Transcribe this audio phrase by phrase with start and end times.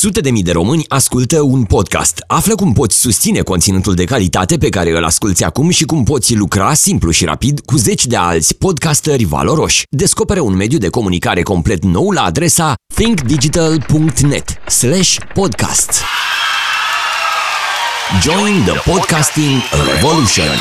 [0.00, 2.24] Sute de mii de români ascultă un podcast.
[2.26, 6.34] Află cum poți susține conținutul de calitate pe care îl asculti acum și cum poți
[6.34, 9.82] lucra simplu și rapid cu zeci de alți podcasteri valoroși.
[9.90, 16.02] Descoperă un mediu de comunicare complet nou la adresa thinkdigital.net slash podcast.
[18.22, 19.60] Join the podcasting
[19.92, 20.58] revolution!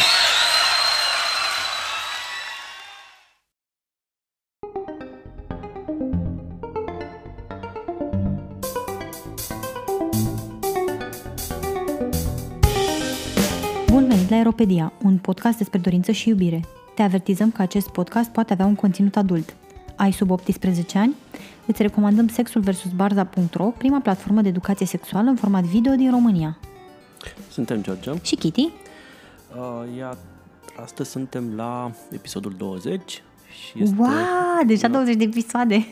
[14.28, 16.62] Venit la Aeropedia, un podcast despre dorință și iubire.
[16.96, 19.56] Te avertizăm că acest podcast poate avea un conținut adult.
[19.96, 21.16] Ai sub 18 ani?
[21.66, 22.84] Îți recomandăm Sexul vs.
[22.96, 26.58] Barza.ro, prima platformă de educație sexuală în format video din România.
[27.50, 28.12] Suntem George.
[28.22, 28.62] Și Kitty?
[28.62, 30.18] Uh, iar
[30.84, 34.10] astăzi suntem la episodul 20 și este, Wow,
[34.66, 35.76] deja 20 de episoade!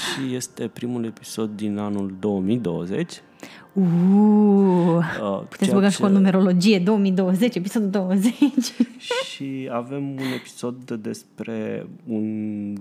[0.00, 3.22] și este primul episod din anul 2020.
[3.72, 8.34] Uuu, Uh, puteți ceea băga și cu o ce- numerologie, 2020, episodul 20.
[9.32, 12.74] Și avem un episod despre un...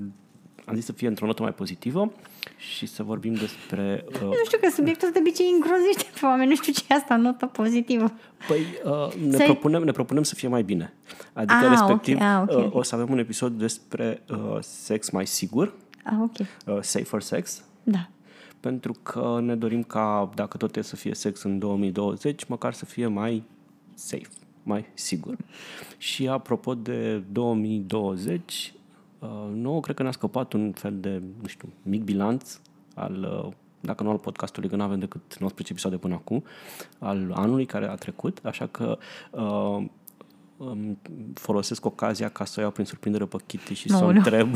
[0.65, 2.11] Am zis să fie într-o notă mai pozitivă
[2.57, 4.05] și să vorbim despre...
[4.13, 6.93] Uh, Nu știu că subiectul ăsta de obicei îngrozește pe oameni, nu știu ce e
[6.95, 8.11] asta, notă pozitivă.
[8.47, 10.93] Păi, uh, ne, Să-i- propunem, ne propunem să fie mai bine.
[11.33, 12.75] Adică, Ah, respectiv, ok, ah, ok, uh, ok.
[12.75, 17.61] o să avem un episod despre uh, sex mai sigur, Ah, ok, uh, safer sex,
[17.83, 18.09] da.
[18.61, 22.85] Pentru că ne dorim ca, dacă tot e să fie sex în 2020, măcar să
[22.85, 23.43] fie mai
[23.93, 24.27] safe,
[24.63, 25.37] mai sigur.
[25.97, 28.73] Și apropo de 2020,
[29.19, 32.59] uh, nouă cred că ne-a scăpat un fel de, nu știu, mic bilanț
[32.95, 36.43] al, uh, dacă nu al podcastului, că nu avem decât 19 episoade până acum,
[36.99, 38.97] al anului care a trecut, așa că
[39.31, 39.85] uh,
[40.69, 40.97] îmi
[41.33, 44.17] folosesc ocazia ca să o iau prin surprindere pe Kitty și să o Aoleu.
[44.17, 44.55] întreb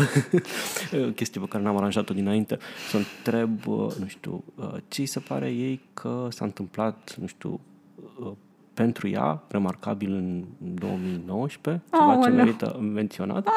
[1.16, 2.58] chestii pe care n-am aranjat-o dinainte,
[2.90, 7.16] să o întreb, uh, nu știu, uh, ce îi se pare ei că s-a întâmplat,
[7.20, 7.60] nu știu,
[8.20, 8.32] uh,
[8.74, 12.36] pentru ea, remarcabil în 2019, ceva ce Aoleu.
[12.36, 13.48] merită menționat.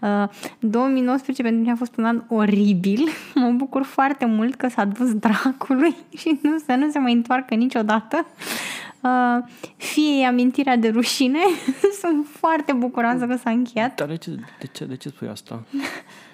[0.00, 0.28] Uh,
[0.58, 3.08] 2019 pentru mine a fost un an oribil.
[3.34, 7.54] Mă bucur foarte mult că s-a dus dracului și nu, să nu se mai întoarcă
[7.54, 8.26] niciodată.
[9.02, 9.44] Uh,
[9.76, 11.40] fie e amintirea de rușine,
[12.02, 13.94] sunt foarte bucuroasă că s-a încheiat.
[13.94, 14.30] Dar de ce,
[14.60, 15.62] de ce, de ce spui asta?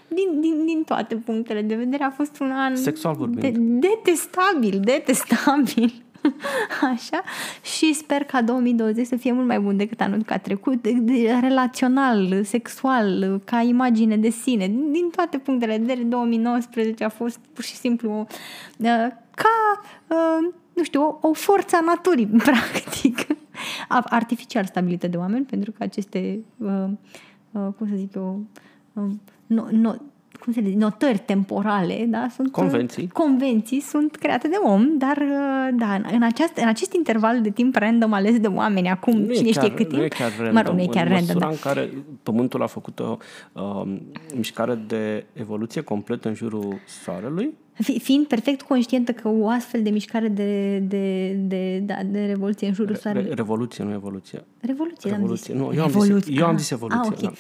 [0.09, 3.43] Din, din, din toate punctele de vedere a fost un an Sexual vorbind.
[3.43, 5.93] de, detestabil, detestabil.
[6.93, 7.23] Așa.
[7.63, 11.39] Și sper ca 2020 să fie mult mai bun decât anul ca trecut, de, de,
[11.41, 14.67] relațional, sexual, ca imagine de sine.
[14.67, 18.27] Din toate punctele de vedere, 2019 a fost pur și simplu
[18.79, 23.27] uh, ca, uh, nu știu, o, o forță a naturii, practic.
[23.89, 26.85] A- Artificial stabilită de oameni, pentru că aceste, uh,
[27.53, 28.45] uh, cum să zic eu,
[28.93, 29.05] uh,
[29.47, 29.95] no, no,
[30.41, 33.09] cum se zice, notări temporale, da, sunt Convenții.
[33.09, 37.51] convenții sunt create de om, dar uh, da, în, în, aceast, în acest interval de
[37.51, 40.09] timp random ales de oameni acum, Nu e cine chiar, știe cât timp, nu e
[40.09, 40.55] chiar random.
[40.55, 41.51] mă rog, nu e chiar în random, măsura da.
[41.53, 43.17] în care Pământul a făcut o
[43.53, 43.97] uh,
[44.37, 49.91] mișcare de evoluție completă în jurul Soarelui, Fi- Fiind perfect conștientă că o astfel de
[49.91, 53.31] mișcare de, de, de, da, de revoluție în jurul Re- soarelui...
[53.35, 54.45] revoluție, nu evoluție.
[54.61, 55.55] Revoluție, Revoluție.
[55.55, 55.69] am zis.
[55.69, 56.35] Nu, eu am zis- Revoluție.
[56.39, 57.33] eu am Ah, zis evoluție, Ah,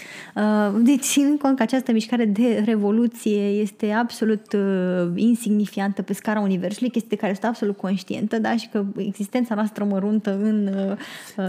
[0.72, 0.74] ok.
[0.76, 6.40] Uh, deci, ținând cont că această mișcare de revoluție este absolut uh, insignifiantă pe scara
[6.40, 10.96] Universului, chestie de care sunt absolut conștientă, da, și că existența noastră măruntă în uh,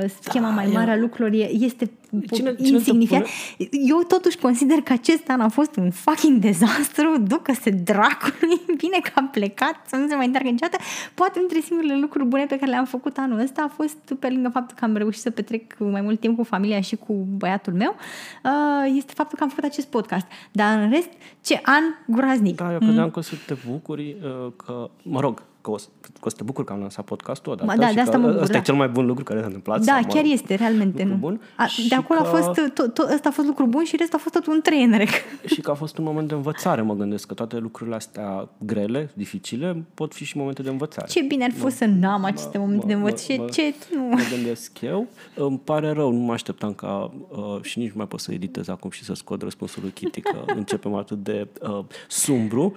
[0.02, 3.26] uh, schema mai mare a lucrurilor e- este Cine- cine te insignifiant.
[3.72, 9.12] Eu totuși consider că acest an a fost un fucking dezastru, ducă-se dracului, bine că
[9.14, 10.84] a plecat, să nu se mai întoarcă niciodată.
[11.14, 14.50] Poate între singurele lucruri bune pe care le-am făcut anul ăsta a fost, pe lângă
[14.50, 17.96] faptul că am reușit să petrec mai mult timp cu familia și cu băiatul meu,
[18.44, 20.26] uh, este faptul că am făcut acest podcast.
[20.52, 21.10] Dar în rest,
[21.42, 22.56] ce an groaznic.
[22.56, 25.88] Da, eu credeam că o să te bucuri uh, că, mă rog, că o, să,
[26.02, 28.12] că o să te bucur că am lansat podcastul odată Mă, da, și de asta
[28.12, 28.60] că mă bucur, ăsta da.
[28.60, 29.78] e cel mai bun lucru care s-a întâmplat.
[29.80, 30.98] Da, sau, mă chiar rog, este, realmente.
[31.04, 31.20] lucru Nu.
[31.22, 31.42] bun.
[31.58, 33.96] A, Și de acolo că- a fost, tot, tot, ăsta a fost lucru bun și
[33.96, 35.12] restul a fost tot un trainwreck.
[35.54, 39.10] Și că a fost un moment de învățare, mă gândesc, că toate lucrurile astea grele,
[39.14, 41.08] dificile, pot fi și momente de învățare.
[41.08, 43.40] Ce bine ar fi să n-am aceste momente de învățare.
[43.40, 44.04] mă- Ce, ce, nu.
[44.08, 45.08] Mă gândesc eu.
[45.36, 48.68] Îmi pare rău, nu mă așteptam ca uh, și nici nu mai pot să editez
[48.68, 52.76] acum și să scot răspunsul lui Kitty, că începem atât de uh, sumbru.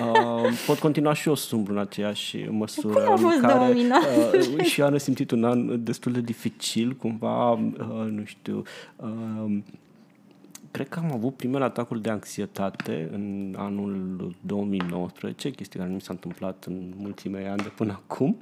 [0.00, 2.94] Uh, pot continua și eu sumbru în aceeași măsură.
[2.94, 4.54] Cum a fost în care, 2019?
[4.54, 8.62] uh, și eu am simțit un an destul de dificil, cumva, uh, nu știu,
[8.96, 9.58] uh,
[10.74, 16.02] Cred că am avut primele atacuri de anxietate în anul 2019, chestie care nu mi
[16.02, 18.36] s-a întâmplat în mulții mei ani de până acum,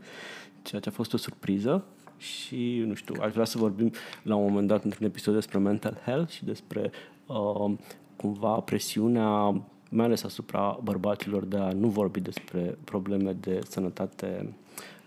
[0.63, 1.85] ceea ce a fost o surpriză
[2.17, 3.93] și, nu știu, aș vrea să vorbim
[4.23, 6.91] la un moment dat într-un episod despre mental health și despre
[7.27, 7.73] uh,
[8.17, 9.63] cumva presiunea
[9.93, 14.55] mai ales asupra bărbaților de a nu vorbi despre probleme de sănătate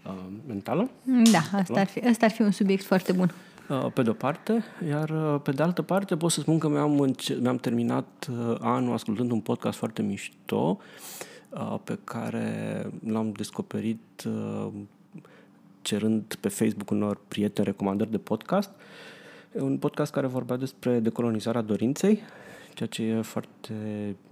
[0.06, 0.12] uh,
[0.48, 0.90] mentală.
[1.32, 3.32] Da, asta ar, fi, asta ar fi un subiect foarte bun.
[3.70, 7.00] Uh, pe de-o parte, iar uh, pe de altă parte pot să spun că mi-am,
[7.00, 10.80] înce- mi-am terminat uh, anul ascultând un podcast foarte mișto
[11.84, 14.28] pe care l-am descoperit
[15.82, 18.70] cerând pe Facebook unor prieteni recomandări de podcast.
[19.52, 22.20] Un podcast care vorbea despre decolonizarea dorinței,
[22.76, 23.74] ceea ce e foarte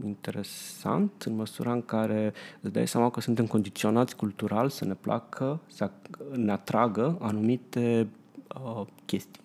[0.04, 5.60] interesant în măsura în care îți dai seama că suntem condiționați cultural să ne placă,
[5.68, 5.92] să
[6.36, 8.08] ne atragă anumite
[8.64, 9.42] uh, chestii.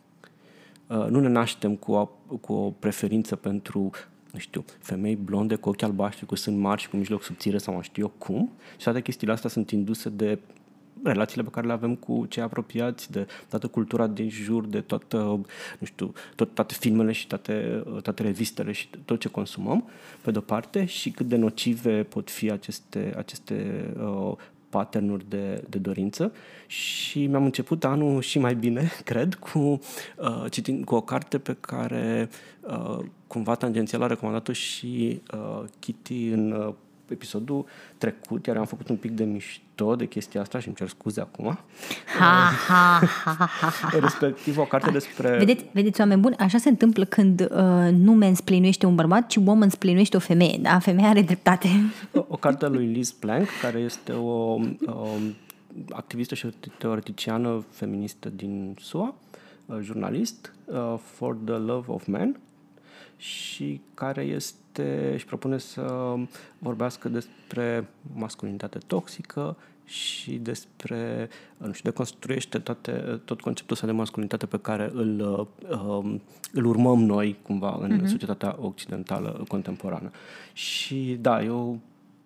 [0.87, 2.09] Uh, nu ne naștem cu o,
[2.41, 3.91] cu o preferință pentru
[4.33, 7.75] nu știu, femei blonde cu ochi albaștri, cu sân mari și cu mijloc subțire sau
[7.75, 8.53] mai știu eu cum.
[8.77, 10.39] Și toate chestiile astea sunt induse de
[11.03, 15.17] relațiile pe care le avem cu cei apropiați, de toată cultura din jur, de toată,
[15.79, 19.89] nu știu, tot, toate filmele și toate, toate revistele și tot ce consumăm,
[20.23, 24.33] pe de-o parte, și cât de nocive pot fi aceste, aceste uh,
[24.69, 26.33] patternuri de, de dorință.
[26.67, 31.57] Și mi-am început anul și mai bine, cred, cu, uh, citind, cu o carte pe
[31.61, 32.29] care
[32.61, 36.75] uh, cumva tangențial a recomandat-o și uh, Kitty în uh,
[37.11, 37.65] episodul
[37.99, 41.21] trecut, iar am făcut un pic de mișto de chestia asta și îmi cer scuze
[41.21, 41.59] acum.
[42.19, 43.99] Ha, ha, ha, ha, ha.
[43.99, 45.37] Respectiv o carte despre...
[45.39, 47.49] Vedeți, vedeți, oameni buni, așa se întâmplă când uh,
[47.93, 50.79] nu mansplainuiește un bărbat, ci woman splainuiește o femeie, da?
[50.79, 51.69] Femeia are dreptate.
[52.13, 55.09] O, o carte a lui Liz Plank, care este o, o
[55.91, 56.47] activistă și
[56.79, 59.15] teoreticiană feministă din SUA,
[59.67, 62.41] uh, jurnalist, uh, For the Love of Man,
[63.17, 66.15] și care este și propune să
[66.59, 74.47] vorbească despre masculinitate toxică și despre, nu știu, deconstruiește toate, tot conceptul ăsta de masculinitate
[74.47, 76.23] pe care îl, um,
[76.53, 78.09] îl urmăm noi cumva în uh-huh.
[78.09, 80.11] societatea occidentală contemporană.
[80.53, 81.75] Și da, e o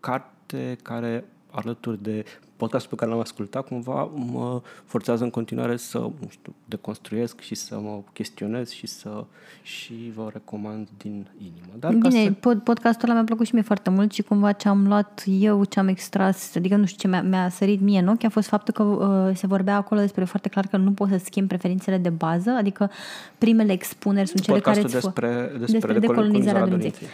[0.01, 2.25] carte care alături de
[2.63, 7.55] podcastul pe care l-am ascultat, cumva mă forțează în continuare să, nu știu, deconstruiesc și
[7.55, 9.25] să mă chestionez și să
[9.63, 11.73] și vă recomand din inimă.
[11.79, 12.33] Dar Bine, să...
[12.41, 15.65] pod, podcastul ăla mi-a plăcut și mie foarte mult și cumva ce am luat eu,
[15.65, 18.49] ce am extras, adică nu știu ce mi-a, mi-a sărit mie în ochi, a fost
[18.49, 21.97] faptul că uh, se vorbea acolo despre foarte clar că nu poți să schimbi preferințele
[21.99, 22.91] de bază, adică
[23.39, 25.01] primele expuneri sunt cele podcastul care...
[25.01, 27.09] despre, despre, despre decolonizarea dorinței.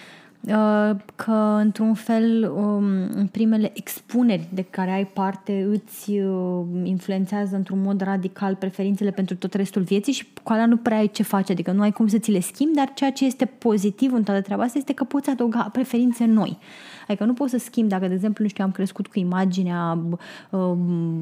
[0.48, 7.82] Uh, că într-un fel um, primele expuneri de care ai parte îți uh, influențează într-un
[7.82, 11.52] mod radical preferințele pentru tot restul vieții și cu alea nu prea ai ce face,
[11.52, 14.40] adică nu ai cum să ți le schimbi, dar ceea ce este pozitiv în toată
[14.40, 16.58] treaba asta este că poți adăuga preferințe noi.
[17.08, 19.98] Adică nu poți să schimbi, dacă, de exemplu, nu știu, am crescut cu imaginea
[20.50, 20.60] uh,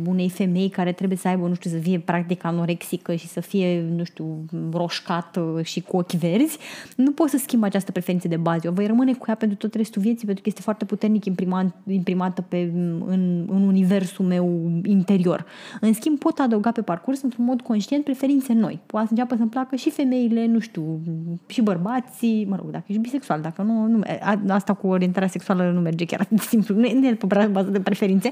[0.07, 3.85] unei femei care trebuie să aibă, nu știu, să fie practic anorexică și să fie,
[3.97, 6.59] nu știu, roșcată și cu ochi verzi,
[6.97, 8.61] nu poți să schimbi această preferință de bază.
[8.65, 11.75] Eu voi rămâne cu ea pentru tot restul vieții, pentru că este foarte puternic imprimat,
[11.87, 12.71] imprimată pe,
[13.07, 15.45] în, în universul meu interior.
[15.81, 18.81] În schimb, pot adăuga pe parcurs, într-un mod conștient, preferințe noi.
[18.87, 21.01] Poate să înceapă să-mi placă și femeile, nu știu,
[21.47, 24.03] și bărbații, mă rog, dacă ești bisexual, dacă nu, nu
[24.49, 27.81] asta cu orientarea sexuală nu merge chiar atât de simplu, nu e pe bază de
[27.81, 28.31] preferințe,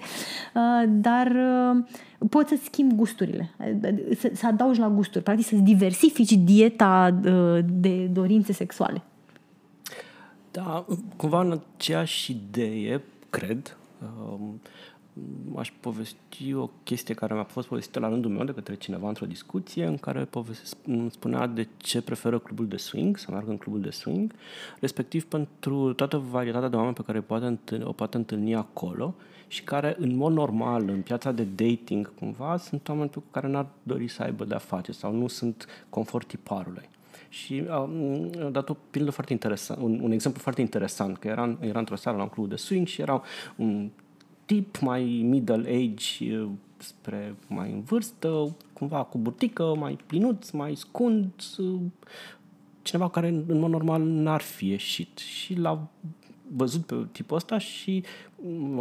[0.54, 1.84] uh, dar uh,
[2.28, 3.50] poți să schimbi gusturile,
[4.18, 9.02] să, să adaugi la gusturi, practic să-ți diversifici dieta uh, de dorințe sexuale.
[10.54, 10.84] Da,
[11.16, 14.60] cumva în aceeași idee, cred, um,
[15.56, 19.26] aș povesti o chestie care mi-a fost povestită la rândul meu de către cineva într-o
[19.26, 20.28] discuție în care
[21.08, 24.32] spunea de ce preferă clubul de swing, să meargă în clubul de swing,
[24.80, 29.14] respectiv pentru toată varietatea de oameni pe care poate întâlni, o poate întâlni acolo
[29.48, 33.66] și care, în mod normal, în piața de dating, cumva, sunt oameni cu care n-ar
[33.82, 36.88] dori să aibă de-a face sau nu sunt confort tiparului.
[37.34, 41.78] Și am dat o pildă foarte interesant, un, un exemplu foarte interesant, că era, era
[41.78, 43.22] într-o seară la un club de swing și era
[43.56, 43.90] un
[44.44, 51.32] tip mai middle age spre mai în vârstă, cumva cu burtică, mai plinuț, mai scund,
[52.82, 55.18] cineva care în mod normal n-ar fi ieșit.
[55.18, 55.88] Și l-a
[56.52, 58.04] văzut pe tipul ăsta și,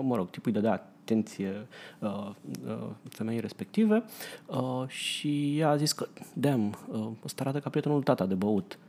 [0.02, 1.68] mă rog, tipul îi dădea atenție
[2.00, 2.30] uh,
[2.68, 4.04] uh, femeii respective
[4.46, 8.80] uh, și ea a zis că, damn, uh, ăsta arată ca prietenul tata de băut.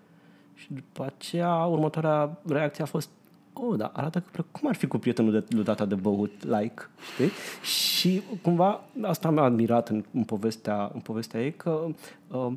[0.54, 3.08] Și după aceea, următoarea reacție a fost,
[3.52, 6.82] oh, da, arată că cum ar fi cu prietenul de, lui tata de băut, like,
[7.12, 7.30] știi?
[7.62, 11.86] Și cumva asta mi-a admirat în, în, povestea, în povestea ei, că
[12.28, 12.52] uh,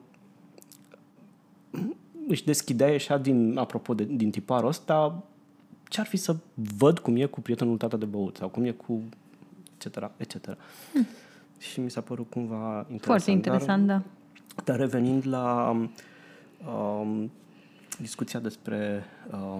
[2.28, 5.24] își deschidea așa din, apropo de, din tiparul ăsta,
[5.90, 6.36] ce ar fi să
[6.78, 9.02] văd cum e cu prietenul tata de băut sau cum e cu
[9.78, 10.46] etc., etc.
[10.94, 11.08] Hmm.
[11.58, 13.04] Și mi s-a părut cumva interesant.
[13.04, 14.64] Foarte interesant, dar, da.
[14.64, 15.76] Dar revenind la
[16.66, 17.32] um,
[18.00, 19.60] discuția despre uh,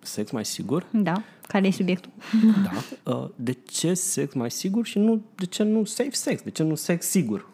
[0.00, 0.86] sex mai sigur.
[0.90, 2.10] Da, care e subiectul?
[3.04, 3.12] Da.
[3.12, 6.42] Uh, De ce sex mai sigur și nu de ce nu safe sex?
[6.42, 7.48] De ce nu sex sigur?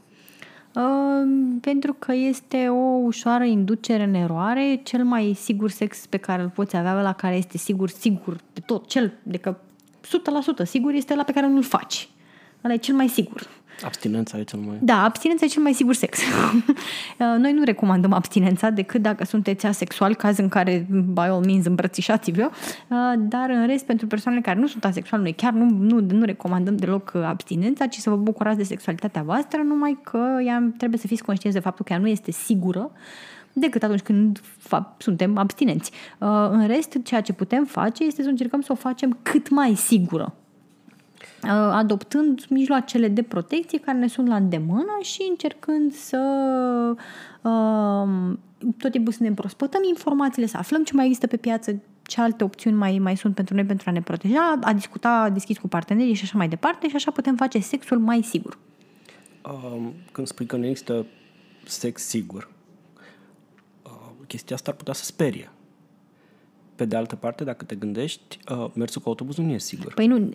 [0.75, 0.83] Uh,
[1.61, 4.81] pentru că este o ușoară inducere în eroare.
[4.83, 8.61] Cel mai sigur sex pe care îl poți avea, la care este sigur, sigur de
[8.61, 9.57] tot, cel, de că
[10.07, 12.09] 100% sigur este la pe care nu-l faci.
[12.65, 13.49] Ăla e cel mai sigur.
[13.83, 14.77] Abstinența e cel mai...
[14.81, 16.19] Da, abstinența e cel mai sigur sex.
[16.19, 16.55] Uh,
[17.43, 22.51] Noi nu recomandăm abstinența decât dacă sunteți asexual, caz în care, by all means, îmbrățișați-vă.
[22.51, 26.25] Uh, Dar, în rest, pentru persoanele care nu sunt asexuale, noi chiar nu, nu, nu
[26.25, 30.99] recomandăm deloc uh, abstinența, ci să vă bucurați de sexualitatea voastră, numai că ea trebuie
[30.99, 32.91] să fiți conștienți de faptul că ea nu este sigură
[33.55, 35.91] decât atunci când fa- suntem abstinenți.
[36.19, 39.75] Uh, În rest, ceea ce putem face este să încercăm să o facem cât mai
[39.75, 40.35] sigură
[41.45, 46.21] uh, adoptând mijloacele de protecție care ne sunt la îndemână și încercând să
[47.43, 48.37] uh,
[48.79, 52.45] tot timpul să ne împrospătăm informațiile, să aflăm ce mai există pe piață, ce alte
[52.45, 56.15] opțiuni mai, mai sunt pentru noi pentru a ne proteja, a discuta deschis cu partenerii
[56.15, 58.59] și așa mai departe și așa putem face sexul mai sigur.
[59.43, 61.07] Um, când spui că nu există
[61.65, 62.54] sex sigur, uh,
[64.27, 65.51] chestia asta ar putea să sperie.
[66.75, 69.95] Pe de altă parte, dacă te gândești, uh, mersul cu autobuzul nu e sigur.
[69.95, 70.31] Păi nu,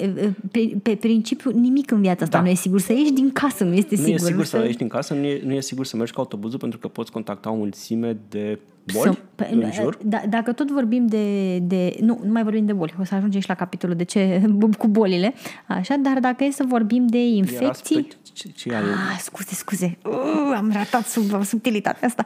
[0.51, 2.43] pe, pe principiu nimic în viața asta Da.
[2.43, 2.79] nu e sigur.
[2.79, 4.19] Să ieși din casă nu este Nu sigur.
[4.19, 6.59] e sigur să ieși din casă, nu e, nu e sigur să mergi cu autobuzul
[6.59, 8.59] pentru că poți contacta o mulțime de
[8.93, 9.97] boli Să- pe- în jur.
[10.03, 11.95] Da, dacă tot vorbim de, de...
[12.01, 12.93] Nu, nu mai vorbim de boli.
[12.99, 14.41] O să ajungem și la capitolul de ce
[14.77, 15.33] cu bolile.
[15.67, 17.95] Așa, dar dacă e să vorbim de Era infecții...
[17.95, 18.81] spe- ce, ce ai?
[18.81, 19.97] Ah, scuze, scuze.
[20.05, 22.23] Uh, am ratat sub subtilitatea asta.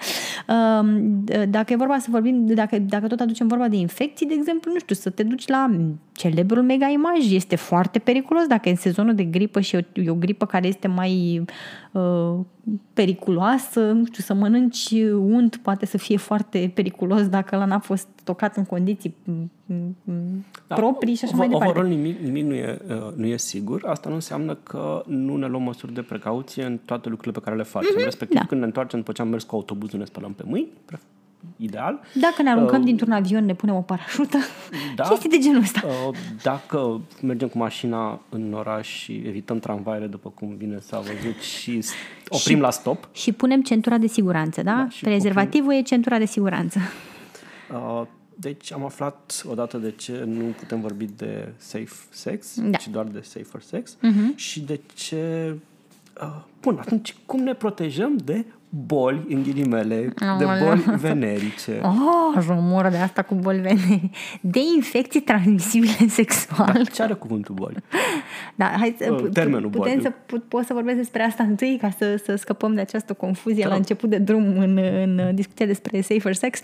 [0.82, 4.34] Um, d- dacă e vorba să vorbim, dacă, dacă tot aducem vorba de infecții, de
[4.38, 5.70] exemplu, nu știu, să te duci la
[6.12, 10.01] celebrul mega imaj este foarte periculos dacă e în sezonul de gripă și e o,
[10.01, 11.46] e o gripă care este mai uh,
[12.93, 18.07] periculoasă, nu știu, să mănânci unt poate să fie foarte periculos dacă ăla n-a fost
[18.23, 19.51] tocat în condiții m,
[20.03, 21.69] m, proprii și așa mai departe.
[21.69, 23.85] Overall, nimic, nimic nu, e, uh, nu e sigur.
[23.85, 27.55] Asta nu înseamnă că nu ne luăm măsuri de precauție în toate lucrurile pe care
[27.55, 27.89] le facem.
[28.00, 28.45] Mm-hmm, Respectiv, da.
[28.45, 31.23] când ne întoarcem după ce am mers cu autobuzul, ne spălăm pe mâini, pref-
[31.57, 32.00] ideal.
[32.21, 34.38] Dacă ne aruncăm dintr-un avion, ne punem o parașută,
[34.95, 35.03] Da.
[35.03, 35.81] chestii de genul ăsta.
[36.07, 41.39] Uh, Dacă mergem cu mașina în oraș și evităm tramvaiele, după cum bine s-a văzut,
[41.41, 41.93] și s-
[42.27, 44.73] oprim la stop, Și punem centura de siguranță, da?
[44.75, 46.79] da și Prezervativul e centura de siguranță.
[47.73, 48.01] Uh,
[48.35, 52.77] Deci am aflat odată de ce nu putem vorbi de safe sex, Da.
[52.77, 54.35] ci doar de safer sex uh-huh.
[54.35, 55.53] și de ce...
[56.21, 58.45] Uh, bun, atunci cum ne protejăm de
[58.86, 60.65] boli, în ghilimele, de Aoleu.
[60.68, 61.82] boli venerice?
[61.84, 64.10] Oh, rumoră de asta cu boli venere.
[64.42, 66.86] De infecții transmisibile sexual.
[66.94, 67.75] Ce are cuvântul boli?
[68.56, 70.01] Da, hai să, Uh, pu- termenul putem boli.
[70.03, 73.63] să pu- pot să vorbesc despre asta întâi ca să, să scăpăm de această confuzie
[73.63, 73.70] Da.
[73.70, 76.60] la început de drum în, în discuția despre safer sex.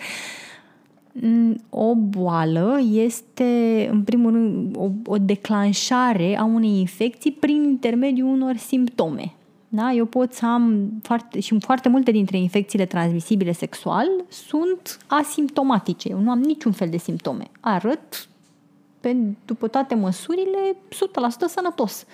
[1.11, 3.43] Mm, O boală este,
[3.91, 9.33] în primul rând, o, o declanșare a unei infecții prin intermediul unor simptome.
[9.69, 9.91] Da?
[9.91, 16.09] Eu pot să am foarte, și foarte multe dintre infecțiile transmisibile sexual sunt asimptomatice.
[16.09, 17.47] Eu nu am niciun fel de simptome.
[17.59, 18.27] Arăt
[18.99, 20.75] pe, după toate măsurile, 100%
[21.47, 22.05] sănătos.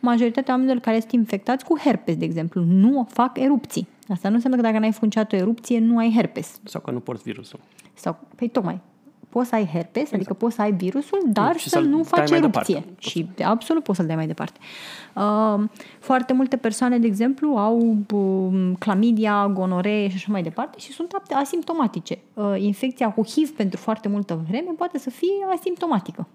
[0.00, 3.88] Majoritatea oamenilor care sunt infectați cu herpes, de exemplu, nu fac erupții.
[4.08, 6.60] Asta nu înseamnă că dacă n-ai funcțat o erupție, nu ai herpes.
[6.64, 7.60] Sau că nu porți virusul.
[7.94, 8.80] Sau, păi tocmai,
[9.32, 12.04] poți să ai herpes, adică poți să ai virusul, dar și să să-l nu dai
[12.04, 12.74] faci mai erupție.
[12.74, 12.94] departe.
[12.98, 14.58] Și absolut poți să-l dai mai departe.
[15.14, 20.92] Uh, foarte multe persoane, de exemplu, au um, clamidia, gonoree și așa mai departe și
[20.92, 22.18] sunt apte- asimptomatice.
[22.34, 26.26] Uh, infecția cu HIV pentru foarte multă vreme poate să fie asimptomatică.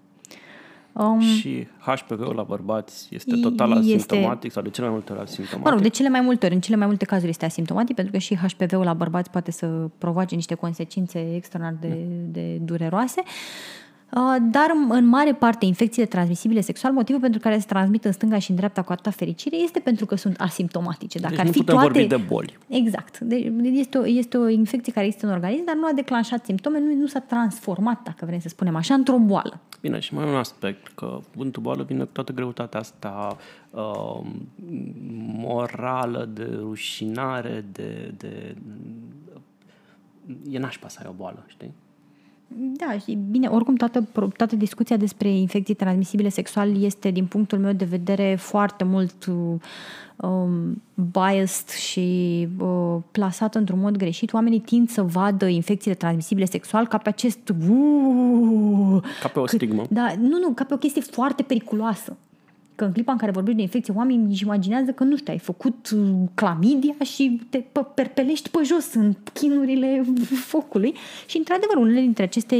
[0.98, 5.20] Um, Și HPV-ul la bărbați este total Este- asimptomatic sau de cele mai multe ori
[5.20, 5.64] asimptomatic?
[5.64, 8.12] Mă rog, de cele mai multe ori, în cele mai multe cazuri este asimptomatic, pentru
[8.12, 9.66] că și HPV-ul la bărbați poate să
[9.98, 13.22] provoace niște consecințe extraordinar de, de dureroase.
[13.24, 13.30] Uh,
[14.40, 18.50] Dar în mare parte infecțiile transmisibile sexual, motivul pentru care se transmit în stânga și
[18.50, 21.18] în dreapta cu atâta fericire este pentru că sunt asimptomatice.
[21.18, 21.90] Dacă Deci ar nu fi putem toate...
[21.92, 22.58] vorbi de boli.
[22.68, 23.18] Exact.
[23.18, 26.78] Deci este, o, este o infecție care există în organism, dar nu a declanșat simptome,
[26.78, 29.60] nu, nu s-a transformat, dacă vrem să spunem așa, într-o boală.
[29.80, 33.36] Bine, și mai e un aspect, că cuvântul boală vine cu toată greutatea asta
[33.70, 34.20] uh,
[35.36, 38.56] morală, de rușinare, de, de...
[40.50, 41.72] E nașpa să ai o boală, știi?
[42.56, 47.58] Da, și bine, oricum toată, pro- toată discuția despre infecții transmisibile sexual este, din punctul
[47.58, 49.26] meu de vedere, foarte mult
[50.16, 54.32] um, biased și uh, plasată într-un mod greșit.
[54.32, 57.48] Oamenii tind să vadă infecțiile transmisibile sexual ca pe acest...
[57.68, 59.84] Uh, Ca pe o stigmă.
[59.90, 62.16] da, nu, nu, ca pe o chestie foarte periculoasă.
[62.78, 65.38] Că în clipa în care vorbești de infecție, oamenii își imaginează că, nu știu, ai
[65.38, 70.04] făcut uh, clamidia și te perpelești pe jos în chinurile
[70.52, 70.94] focului.
[71.26, 72.56] Și, într-adevăr, unele dintre aceste,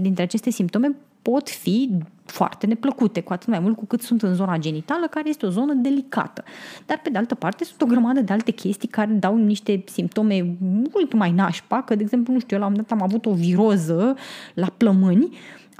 [0.00, 1.90] dintre aceste simptome pot fi
[2.24, 5.50] foarte neplăcute, cu atât mai mult cu cât sunt în zona genitală, care este o
[5.50, 6.44] zonă delicată.
[6.86, 10.56] Dar, pe de altă parte, sunt o grămadă de alte chestii care dau niște simptome
[10.92, 13.32] mult mai nașpa, că, de exemplu, nu știu, eu la un dat am avut o
[13.32, 14.16] viroză
[14.54, 15.28] la plămâni,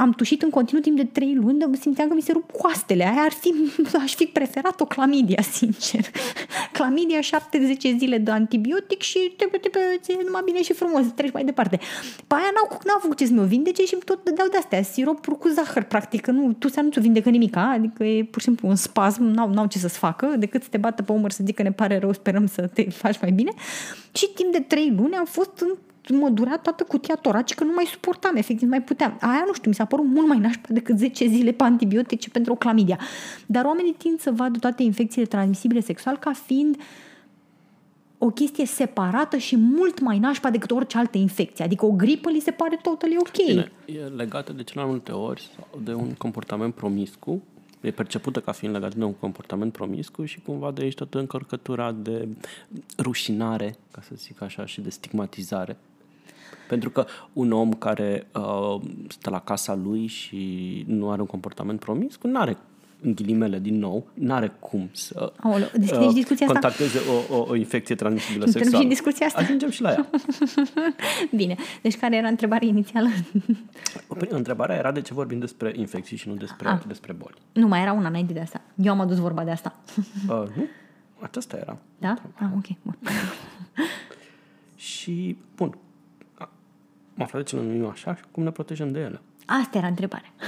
[0.00, 3.04] am tușit în continuu timp de trei luni, dar simțeam că mi se rup coastele.
[3.04, 3.54] Aia ar fi,
[4.04, 6.00] aș fi preferat o clamidia, sincer.
[6.78, 11.44] clamidia 70 zile de antibiotic și te, te, te, numai bine și frumos, treci mai
[11.44, 11.78] departe.
[12.26, 15.48] Pe aia n-au, n-au făcut ce să mi-o vindece și tot dădeau de-astea, siropuri cu
[15.48, 19.22] zahăr, practic, că nu, tu nu-ți vindecă nimic, adică e pur și simplu un spasm,
[19.22, 21.98] n-au, n-au ce să-ți facă, decât să te bată pe umăr să zică ne pare
[21.98, 23.52] rău, sperăm să te faci mai bine.
[24.12, 25.68] Și timp de trei luni am fost în
[26.16, 29.18] mă durea toată cutia toracică, nu mai suportam, efectiv, mai puteam.
[29.20, 32.52] Aia, nu știu, mi s-a părut mult mai nașpa decât 10 zile pe antibiotice pentru
[32.52, 32.98] o clamidia.
[33.46, 36.76] Dar oamenii tind să vadă toate infecțiile transmisibile sexual ca fiind
[38.18, 41.64] o chestie separată și mult mai nașpa decât orice altă infecție.
[41.64, 43.46] Adică o gripă li se pare totally ok.
[43.46, 45.50] Bine, e legată de cel mai multe ori
[45.82, 47.42] de un comportament promiscu
[47.80, 51.92] e percepută ca fiind legată de un comportament promiscu și cumva de aici toată încărcătura
[51.92, 52.28] de
[52.98, 55.76] rușinare, ca să zic așa, și de stigmatizare
[56.68, 61.80] pentru că un om care uh, stă la casa lui și nu are un comportament
[61.80, 62.56] promis, nu are
[63.00, 67.10] în ghilimele din nou, nu are cum să Aoleu, uh, discuția contacteze asta?
[67.30, 68.82] o, o, o infecție transmisibilă sexuală.
[68.82, 69.40] și discuția asta.
[69.40, 70.10] Ajungem și la ea.
[71.36, 71.56] Bine.
[71.82, 73.08] Deci care era întrebarea inițială?
[74.18, 76.78] Păi, întrebarea era de ce vorbim despre infecții și nu despre, ah.
[76.86, 77.34] despre boli.
[77.52, 78.60] Nu, mai era una înainte de asta.
[78.74, 79.74] Eu am adus vorba de asta.
[80.28, 80.66] Uh, nu?
[81.20, 81.78] Aceasta era.
[81.98, 82.14] Da?
[82.34, 82.66] Ah, ok.
[82.82, 82.98] Bun.
[84.76, 85.76] și, bun,
[87.18, 89.20] am aflat de ce ne numim așa și cum ne protejăm de ele.
[89.46, 90.32] Asta era întrebarea.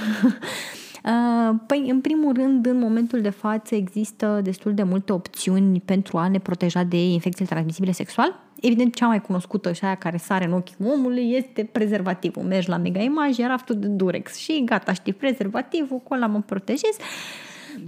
[1.05, 6.17] Uh, păi, în primul rând, în momentul de față există destul de multe opțiuni pentru
[6.17, 8.39] a ne proteja de infecțiile transmisibile sexual.
[8.59, 12.43] Evident, cea mai cunoscută și aia care sare în ochii omului este prezervativul.
[12.43, 16.95] Mergi la Mega Image, iar de Durex și gata, știi, prezervativul, cu ăla mă protejez.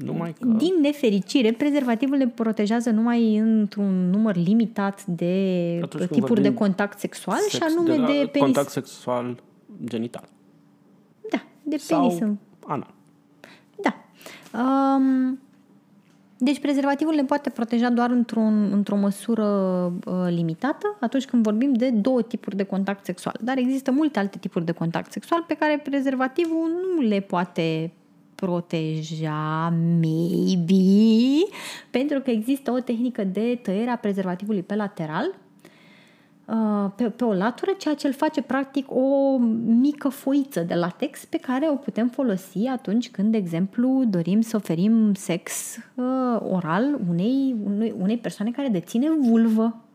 [0.06, 0.46] Numai că...
[0.46, 7.38] Din nefericire, prezervativul ne protejează numai într-un număr limitat de Atunci tipuri de contact sexual
[7.38, 8.39] sex, și anume de, de penis.
[8.39, 9.43] Contact sexual
[9.84, 10.24] genital.
[11.32, 12.38] Da, de Sau penis.
[12.67, 12.93] anal.
[13.82, 13.96] Da.
[14.60, 15.39] Um,
[16.38, 19.46] deci prezervativul ne poate proteja doar într-un, într-o măsură
[20.06, 23.36] uh, limitată atunci când vorbim de două tipuri de contact sexual.
[23.41, 27.91] Dar există multe alte tipuri de contact sexual pe care prezervativul nu le poate
[28.43, 31.45] proteja, maybe,
[31.91, 35.36] pentru că există o tehnică de tăiere a prezervativului pe lateral,
[36.45, 41.25] uh, pe, pe o latură, ceea ce îl face practic o mică foiță de latex
[41.25, 46.99] pe care o putem folosi atunci când, de exemplu, dorim să oferim sex uh, oral
[47.10, 49.63] unei, unei, unei persoane care deține vulvă.
[49.63, 49.92] um,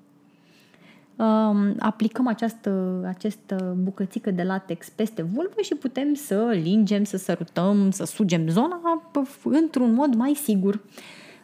[1.78, 8.04] aplicăm această, această bucățică de latex peste vulvă și putem să lingem, să sărutăm, să
[8.04, 9.02] sugem zona
[9.42, 10.81] într-un mod mai sigur.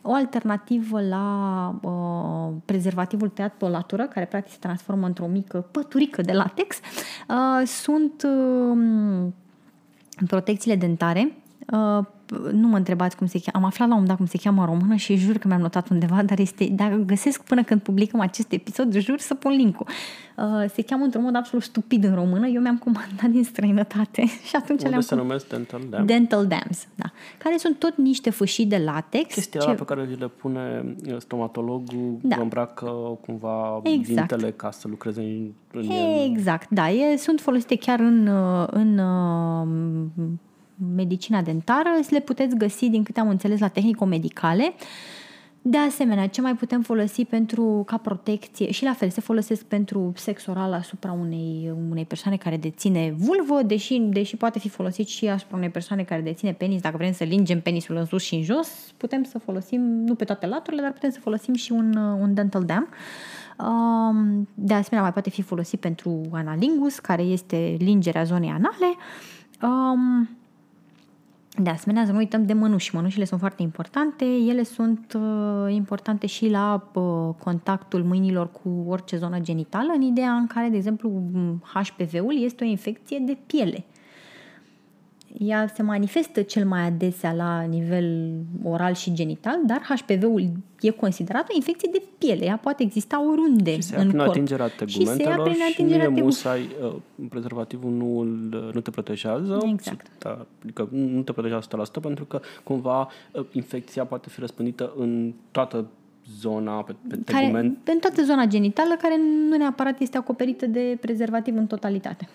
[0.02, 5.66] O alternativă la uh, prezervativul tăiat pe o latură, care practic se transformă într-o mică
[5.70, 6.76] păturică de latex,
[7.28, 9.26] uh, sunt uh,
[10.26, 11.37] protecțiile dentare
[11.72, 12.04] uh,
[12.52, 14.66] nu mă întrebați cum se cheamă, am aflat la un dat cum se cheamă în
[14.66, 18.52] română și jur că mi-am notat undeva, dar este, dacă găsesc până când publicăm acest
[18.52, 19.87] episod, jur să pun link-ul.
[20.37, 24.56] Uh, se cheamă într-un mod absolut stupid în română, eu mi-am comandat din străinătate și
[24.56, 25.00] atunci Unde le-am...
[25.00, 26.06] se numesc Dental Dams?
[26.06, 27.12] Dental Dams, da.
[27.38, 29.34] Care sunt tot niște fâșii de latex.
[29.34, 29.70] Chestia ce...
[29.70, 32.37] pe care le pune uh, stomatologul, da.
[32.40, 34.06] îmbracă cumva exact.
[34.06, 35.90] dintele ca să lucreze în, în
[36.30, 36.90] Exact, da.
[36.90, 38.98] E, sunt folosite chiar în, uh, în,
[40.16, 40.38] în
[40.94, 44.74] medicina dentară, le puteți găsi, din câte am înțeles, la tehnico-medicale.
[45.66, 50.12] De asemenea, ce mai putem folosi pentru ca protecție și la fel se folosesc pentru
[50.16, 55.28] sex oral asupra unei, unei persoane care deține vulvă, deși, deși poate fi folosit și
[55.28, 58.42] asupra unei persoane care deține penis, dacă vrem să lingem penisul în sus și în
[58.42, 62.34] jos, putem să folosim, nu pe toate laturile, dar putem să folosim și un, un
[62.34, 62.88] dental dam.
[63.58, 68.96] Um, de asemenea, mai poate fi folosit pentru analingus, care este lingerea zonei anale.
[71.58, 72.94] Um, de asemenea, să nu uităm de mănuși.
[72.94, 74.24] Mănușile sunt foarte importante.
[74.24, 80.32] Ele sunt uh, importante și la uh, contactul mâinilor cu orice zonă genitală, în ideea
[80.32, 81.22] în care, de exemplu,
[81.74, 83.84] HPV-ul este o infecție de piele.
[85.38, 91.42] Ea se manifestă cel mai adesea la nivel oral și genital, dar HPV-ul e considerat
[91.50, 92.44] o infecție de piele.
[92.44, 94.30] Ea poate exista oriunde Și se ia în prin corp.
[94.30, 96.94] atingerea Și se ia tegumentelor prin și, atingerea nu e tegu- musai, uh,
[97.28, 99.58] prezervativul nu, îl- nu te protejează.
[99.72, 100.06] Exact.
[100.18, 105.32] Da, adică nu te protejează 100% pentru că cumva uh, infecția poate fi răspândită în
[105.50, 105.86] toată
[106.38, 107.88] zona, pe, pe care, tegument.
[107.88, 109.14] în toată zona genitală, care
[109.50, 112.28] nu neapărat este acoperită de prezervativ în totalitate.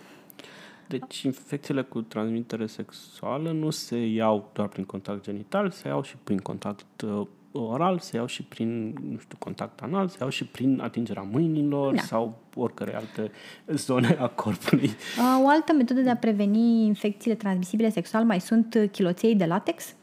[0.89, 6.15] Deci infecțiile cu transmitere sexuală nu se iau doar prin contact genital, se iau și
[6.23, 10.45] prin contact uh, oral, se iau și prin, nu știu, contact anal, se iau și
[10.45, 12.01] prin atingerea mâinilor Da.
[12.01, 13.31] sau oricărei alte
[13.67, 14.87] zone a corpului.
[14.87, 19.45] Uh, O altă metodă de a preveni infecțiile transmisibile sexual mai sunt uh, chiloței de
[19.45, 19.93] latex.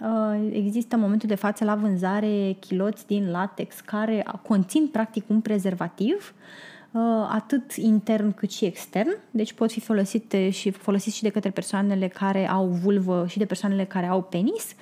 [0.00, 5.40] Uh, Există în momentul de față la vânzare chiloți din latex care conțin practic un
[5.40, 6.71] prezervativ uh,
[7.28, 12.08] atât intern cât și extern, deci pot fi folosite și folosiți și de către persoanele
[12.08, 14.74] care au vulvă și de persoanele care au penis.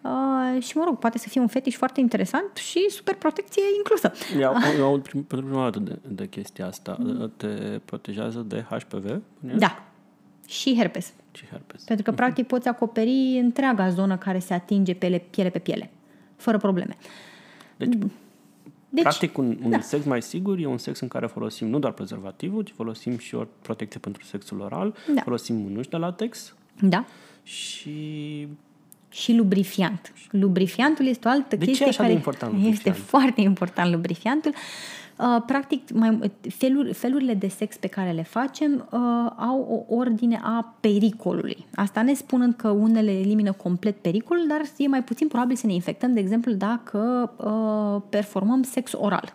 [0.00, 4.12] Uh, și mă rog, poate să fie un fetiș foarte interesant și super protecție inclusă.
[4.40, 6.98] Eu, eu aud prim, pentru prima dată de, de chestia asta.
[7.36, 7.46] Te
[7.84, 9.20] protejează de HPV?
[9.40, 9.58] bănuiesc?
[9.58, 9.82] Da.
[10.46, 11.12] Și herpes.
[11.32, 11.82] Și herpes.
[11.82, 15.90] Pentru că, practic, poți acoperi întreaga zonă care se atinge piele, piele pe piele,
[16.36, 16.96] fără probleme.
[17.76, 17.98] Deci,
[18.94, 19.80] Deci, practic, un, un da.
[19.80, 23.34] sex mai sigur e un sex în care folosim nu doar prezervativul, ci folosim și
[23.34, 25.20] o protecție pentru sexul oral, Da.
[25.22, 27.04] folosim mânuși de latex da.
[27.42, 28.48] și
[29.08, 30.12] Și lubrifiant.
[30.30, 32.96] Lubrifiantul este o altă De ce chestie e așa de care important este lubrifiant?
[32.98, 34.52] foarte important lubrifiantul.
[35.18, 40.40] Uh, practic, mai, feluri, felurile de sex pe care le facem uh, au o ordine
[40.42, 41.66] a pericolului.
[41.74, 45.72] Asta ne spunând că unele elimină complet pericolul, dar e mai puțin probabil să ne
[45.72, 49.34] infectăm, de exemplu, dacă uh, performăm sex oral.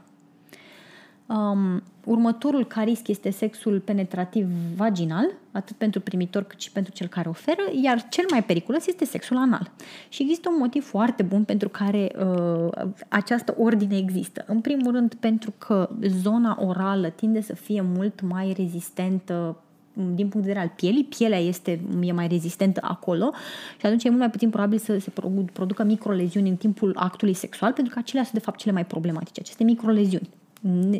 [1.30, 7.08] Um, următorul ca risc este sexul penetrativ vaginal, atât pentru primitor cât și pentru cel
[7.08, 9.72] care oferă, iar cel mai periculos este sexul anal.
[10.08, 14.44] Și există un motiv foarte bun pentru care uh, această ordine există.
[14.48, 19.58] În primul rând pentru că zona orală tinde să fie mult mai rezistentă
[19.94, 23.32] din punct de vedere al pielii, pielea este, e mai rezistentă acolo
[23.80, 27.34] și atunci e mult mai puțin probabil să se produ- producă microleziuni în timpul actului
[27.34, 30.30] sexual, pentru că acelea sunt de fapt cele mai problematice, aceste microleziuni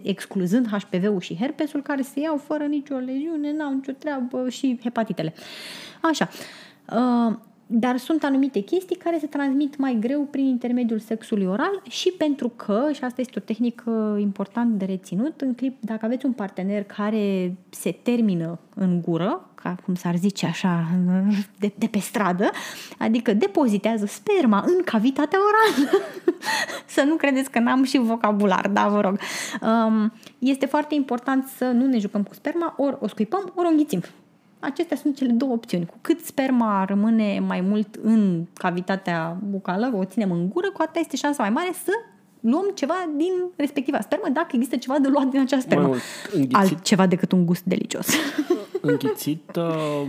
[0.04, 5.34] excluzând HPV-ul și herpesul, care se iau fără nicio leziune, n-au nicio treabă și hepatitele.
[6.02, 6.30] Așa.
[6.94, 7.36] Uh,
[7.72, 12.50] dar sunt anumite chestii care se transmit mai greu prin intermediul sexului oral și pentru
[12.56, 16.84] că, și asta este o tehnică important de reținut, în clip, dacă aveți un partener
[16.84, 20.88] care se termină în gură, ca cum s-ar zice așa,
[21.60, 22.50] de, de pe stradă,
[22.98, 26.04] adică depozitează sperma în cavitatea orală.
[26.96, 29.20] să nu credeți că n-am și vocabular, da, vă rog.
[29.62, 33.70] Um, este foarte important să nu ne jucăm cu sperma, ori o scuipăm, ori o
[33.70, 34.02] înghițim.
[34.60, 35.86] Acestea sunt cele două opțiuni.
[35.86, 40.96] Cu cât sperma rămâne mai mult în cavitatea bucală, o ținem în gură, cu atât
[40.96, 41.92] este șansa mai mare să
[42.40, 45.82] luăm ceva din respectiva spermă, dacă există ceva de luat din acea spermă.
[45.82, 46.02] Mai mult,
[46.34, 46.56] înghițit.
[46.56, 48.08] Altceva decât un gust delicios.
[48.82, 50.08] înghițit, uh,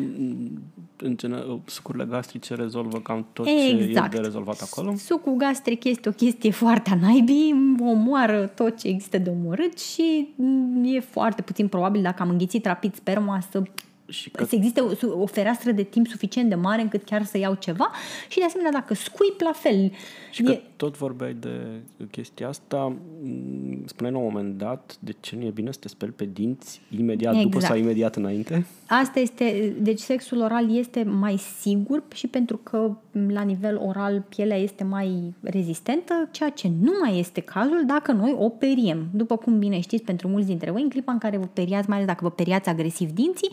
[0.96, 4.14] în general, sucurile gastrice rezolvă cam tot ce Exact.
[4.14, 4.94] e de rezolvat acolo.
[4.96, 10.28] Sucul gastric este o chestie foarte a naibii, omoară tot ce există de omorât și
[10.34, 13.62] mm, e foarte puțin probabil dacă am înghițit rapid sperma să
[14.11, 17.38] Și că să existe o, o fereastră de timp suficient de mare încât chiar să
[17.38, 17.90] iau ceva
[18.29, 19.92] și de asemenea dacă scuip la fel.
[20.31, 25.37] Și că tot vorbeai de chestia asta, m, spuneai la un moment dat de ce
[25.37, 27.64] nu e bine să te speli pe dinți imediat după Exact.
[27.64, 28.66] sau imediat înainte.
[28.87, 32.96] Asta este, deci sexul oral este mai sigur și pentru că
[33.29, 38.35] la nivel oral pielea este mai rezistentă, ceea ce nu mai este cazul dacă noi
[38.38, 39.09] o periem.
[39.12, 41.96] După cum bine știți, pentru mulți dintre voi, în clipa în care vă periați, mai
[41.96, 43.51] ales dacă vă periați agresiv dinții,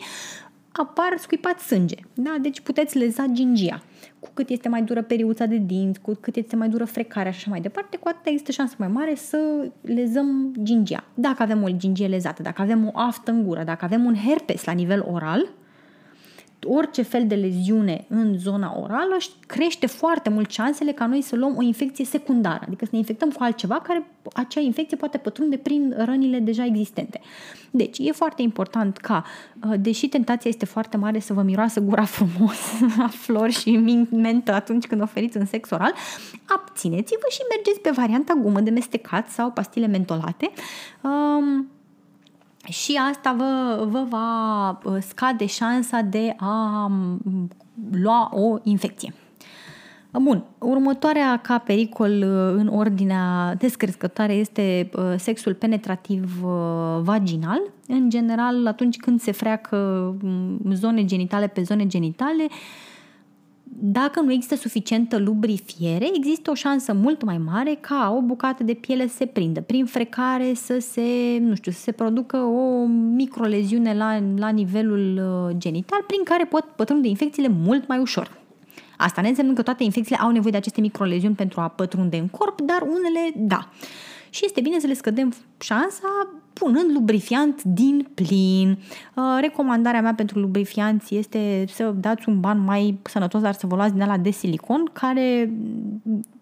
[0.72, 1.96] apar scuipat sânge.
[2.14, 2.36] Da?
[2.40, 3.82] Deci puteți leza gingia.
[4.20, 7.38] Cu cât este mai dură periuța de dinți, cu cât este mai dură frecarea și
[7.38, 11.04] așa mai departe, cu atât există șansă mai mare să lezăm gingia.
[11.14, 14.64] Dacă avem o gingie lezată, dacă avem o aftă în gură, dacă avem un herpes
[14.64, 15.48] la nivel oral,
[16.68, 21.56] orice fel de leziune în zona orală crește foarte mult șansele ca noi să luăm
[21.56, 25.94] o infecție secundară, adică să ne infectăm cu altceva care acea infecție poate pătrunde prin
[25.96, 27.20] rănile deja existente.
[27.70, 29.24] Deci e foarte important ca,
[29.80, 32.58] deși tentația este foarte mare să vă miroasă gura frumos
[33.06, 35.92] a flori și mentă atunci când oferiți un sex oral,
[36.46, 40.50] abțineți-vă și mergeți pe varianta gumă de mestecat sau pastile mentolate.
[41.02, 41.68] Um,
[42.70, 46.90] și asta vă, vă va scade șansa de a
[47.92, 49.14] lua o infecție.
[50.12, 57.60] Bun, următoarea ca pericol uh, în ordinea descrescătoare este uh, sexul penetrativ uh, vaginal.
[57.86, 59.76] În general, atunci când se freacă
[60.22, 62.46] mm, zone genitale pe zone genitale,
[63.70, 68.74] dacă nu există suficientă lubrifiere, există o șansă mult mai mare ca o bucată de
[68.74, 69.60] piele să se prindă.
[69.60, 75.20] Prin frecare să se, nu știu, să se producă o microleziune la, la nivelul
[75.58, 78.36] genital, prin care pot pătrunde infecțiile mult mai ușor.
[78.96, 82.28] Asta ne înseamnă că toate infecțiile au nevoie de aceste microleziuni pentru a pătrunde în
[82.28, 83.68] corp, dar unele da.
[84.30, 88.78] Și este bine să le scădem șansa punând lubrifiant din plin.
[89.14, 93.74] Uh, recomandarea mea pentru lubrifianți este să dați un ban mai sănătos, dar să vă
[93.74, 95.52] luați din ala de silicon, care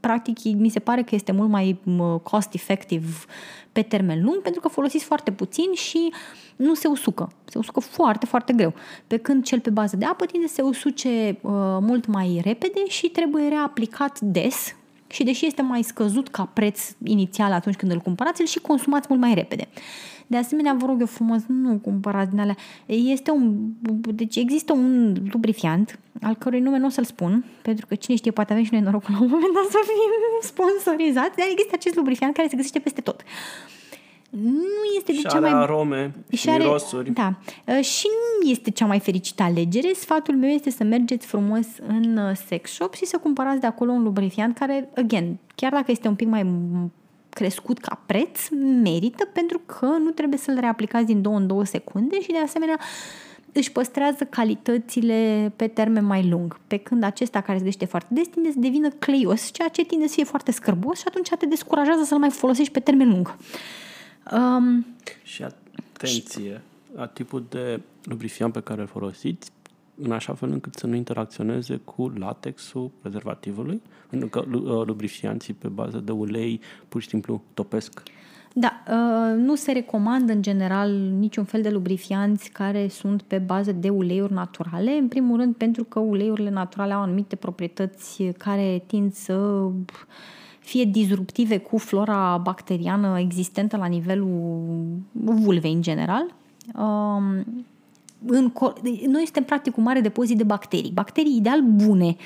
[0.01, 1.81] practic mi se pare că este mult mai
[2.23, 3.07] cost effective
[3.73, 6.13] pe termen lung, pentru că folosiți foarte puțin și
[6.57, 7.31] nu se usucă.
[7.45, 8.75] Se usucă foarte, foarte greu.
[9.07, 12.87] Pe când cel pe bază de apă tinde să se usuce uh, mult mai repede
[12.89, 14.75] și trebuie reaplicat des,
[15.07, 19.07] și deși este mai scăzut ca preț inițial atunci când îl cumpărați, îl și consumați
[19.09, 19.69] mult mai repede.
[20.27, 22.57] De asemenea, vă rog eu frumos, nu cumpărați din alea.
[22.87, 23.57] Este un,
[24.15, 28.31] deci există un lubrifiant al cărui nume nu o să-l spun, pentru că cine știe,
[28.31, 30.13] poate avem și noi norocul la un moment dat să fim
[30.53, 33.23] sponsorizați, dar există acest lubrifiant care se găsește peste tot.
[34.43, 35.51] Nu este de și cea mai...
[35.53, 37.11] arome și are, mirosuri.
[37.11, 37.35] Da.
[37.65, 38.07] Uh, și
[38.41, 39.93] nu este cea mai fericită alegere.
[39.95, 43.93] Sfatul meu este să mergeți frumos în uh, sex shop și să cumpărați de acolo
[43.93, 46.47] un lubrifiant care, again, chiar dacă este un pic mai
[47.29, 48.49] crescut ca preț,
[48.83, 52.79] merită pentru că nu trebuie să-l reaplicați din două în două secunde și de asemenea
[53.53, 56.61] își păstrează calitățile pe termen mai lung.
[56.67, 60.07] Pe când acesta care se găsește foarte des tinde să devină cleios, ceea ce tinde
[60.07, 63.37] să fie foarte scârbos și atunci te descurajează să-l mai folosești pe termen lung.
[64.33, 64.87] Um,
[65.23, 66.63] și atenție,
[66.97, 69.51] a tipul de lubrifiant pe care îl folosiți
[70.03, 75.69] în așa fel încât să nu interacționeze cu latexul prezervativului, pentru că uh, lubrifianții pe
[75.69, 78.03] bază de ulei pur și simplu topesc.
[78.55, 83.73] Da, uh, nu se recomandă în general niciun fel de lubrifianți care sunt pe bază
[83.73, 89.13] de uleiuri naturale, în primul rând pentru că uleiurile naturale au anumite proprietăți care tind
[89.13, 89.69] să
[90.67, 94.63] fie disruptive cu flora bacteriană existentă la nivelul
[95.13, 96.35] vulvei în general.
[96.79, 97.47] Um,
[98.27, 98.53] în
[99.07, 100.91] noi suntem practic un mare depozit de bacterii.
[100.95, 102.17] Bacterii ideal bune.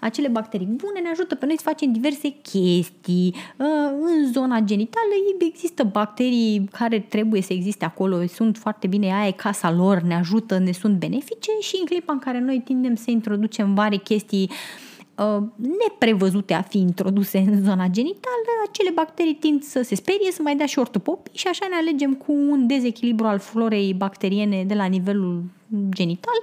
[0.00, 3.34] Acele bacterii bune ne ajută pe noi să facem diverse chestii.
[3.56, 3.66] Uh,
[4.00, 9.32] în zona genitală există bacterii care trebuie să existe acolo, sunt foarte bine, aia e
[9.32, 13.10] casa lor, ne ajută, ne sunt benefice și în clipa în care noi tindem să
[13.10, 14.89] introducem vari chestii uh, Uh,
[15.56, 20.56] neprevăzute a fi introduse în zona genitală, acele bacterii tind să se sperie, să mai
[20.56, 24.84] dea și ortopopii și așa ne alegem cu un dezechilibru al florei bacteriene de la
[24.84, 25.42] nivelul
[25.90, 26.42] genital,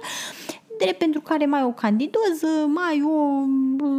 [0.78, 3.44] de pentru care mai o candidoză, mai o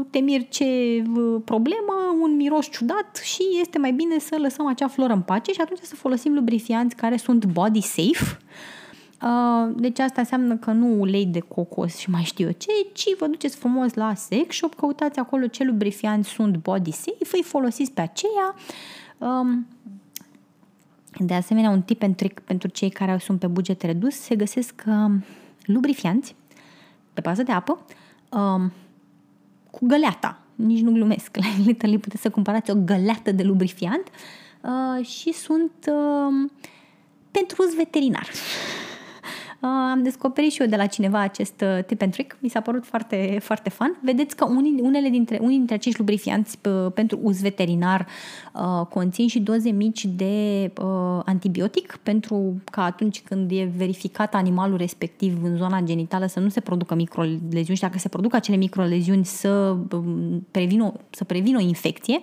[0.09, 1.01] temir ce
[1.45, 5.61] problemă, un miros ciudat și este mai bine să lăsăm acea floră în pace și
[5.61, 8.78] atunci să folosim lubrifianți care sunt body safe, Uh,
[9.75, 13.27] deci asta înseamnă că nu ulei de cocos și mai știu eu ce, ci vă
[13.27, 18.01] duceți frumos la sex shop, căutați acolo ce lubrifianți sunt body safe, îi folosiți pe
[18.01, 18.55] aceea.
[19.17, 19.67] Um,
[21.17, 24.83] de asemenea, un tip and trick pentru cei care sunt pe buget redus, se găsesc
[24.85, 25.23] um,
[25.65, 26.35] lubrifianți
[27.13, 27.85] pe bază de apă
[28.29, 28.71] um,
[29.71, 30.39] cu găleata.
[30.55, 31.35] Nici nu glumesc.
[31.41, 34.03] La Little puteți să cumpărați o găleată de lubrifiant
[34.61, 36.49] uh, și sunt uh,
[37.31, 38.29] pentru uz veterinar.
[39.61, 42.37] Uh, am descoperit și eu de la cineva acest uh, tip and trick.
[42.39, 43.97] Mi s-a părut foarte, foarte fun.
[44.01, 48.07] Vedeți că unii, unele dintre, unii dintre acești lubrifianți uh, pentru uz veterinar
[48.89, 50.71] conțin și doze mici de
[51.25, 56.59] antibiotic pentru că atunci când e verificat animalul respectiv în zona genitală să nu se
[56.59, 62.19] producă microleziuni și dacă se produc acele microleziuni să um, prevină, să prevină o infecție.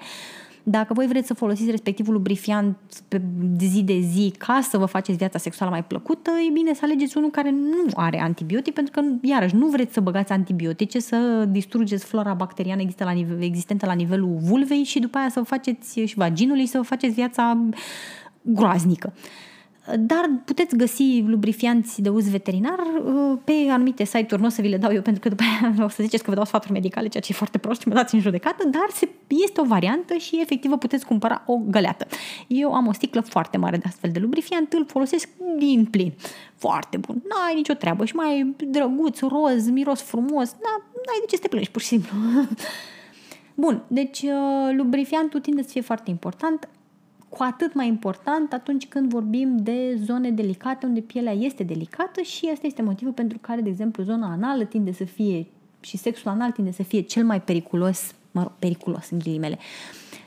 [0.68, 2.76] Dacă voi vreți să folosiți respectivul lubrifiant
[3.08, 3.22] pe
[3.58, 7.16] zi de zi ca să vă faceți viața sexuală mai plăcută, e bine să alegeți
[7.16, 12.04] unul care nu are antibiotic, pentru că, iarăși, nu vreți să băgați antibiotice, să distrugeți
[12.04, 16.00] flora bacteriană există la nivel, existentă la nivelul vulvei și după aia să vă faceți
[16.00, 17.58] și vaginului să vă faceți viața
[18.42, 19.12] groaznică.
[19.14, 19.45] Uh,
[19.98, 24.68] dar puteți găsi lubrifianți de uz veterinar uh, pe anumite site-uri, nu o să vi
[24.68, 27.08] le dau eu pentru că după aia o să ziceți că vă dau sfaturi medicale,
[27.08, 30.14] ceea ce e foarte prost și mă dați în judecată, dar se, este o variantă
[30.14, 32.06] și efectiv vă puteți cumpăra o găleată.
[32.46, 36.12] Eu am o sticlă foarte mare de astfel de lubrifiant, îl folosesc din plin.
[36.56, 41.42] Foarte bun, n-ai nicio treabă și mai drăguț, roz, miros frumos, n-ai de ce să
[41.42, 42.16] te plângi, pur și simplu.
[43.58, 46.68] Bun, deci uh, lubrifiantul tinde să fie foarte important
[47.28, 52.48] cu atât mai important atunci când vorbim de zone delicate, unde pielea este delicată și
[52.52, 55.46] asta este motivul pentru care, de exemplu, zona anală tinde să fie
[55.80, 59.58] și sexul anal tinde să fie cel mai periculos mă rog, periculos în ghilimele.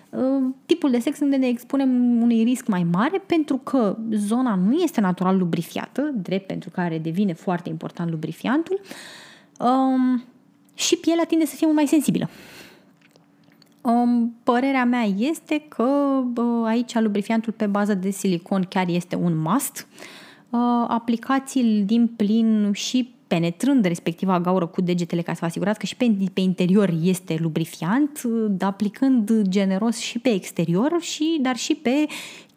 [0.10, 4.82] Uh, tipul de sex unde ne expunem unui risc mai mare pentru că zona nu
[4.82, 8.82] este natural lubrifiată, drept pentru care devine foarte important lubrifiantul,
[9.60, 10.24] um,
[10.74, 12.30] și pielea tinde să fie mult mai sensibilă.
[13.82, 15.84] Um, părerea mea este că
[16.36, 19.88] uh, aici lubrifiantul pe bază de silicon chiar este un must.
[20.50, 25.86] Uh, aplicați-l din plin și penetrând respectiva gaură cu degetele ca să vă asigurați că
[25.86, 28.22] și pe, pe interior este lubrifiant,
[28.60, 32.06] aplicând generos și pe exterior, și, dar și pe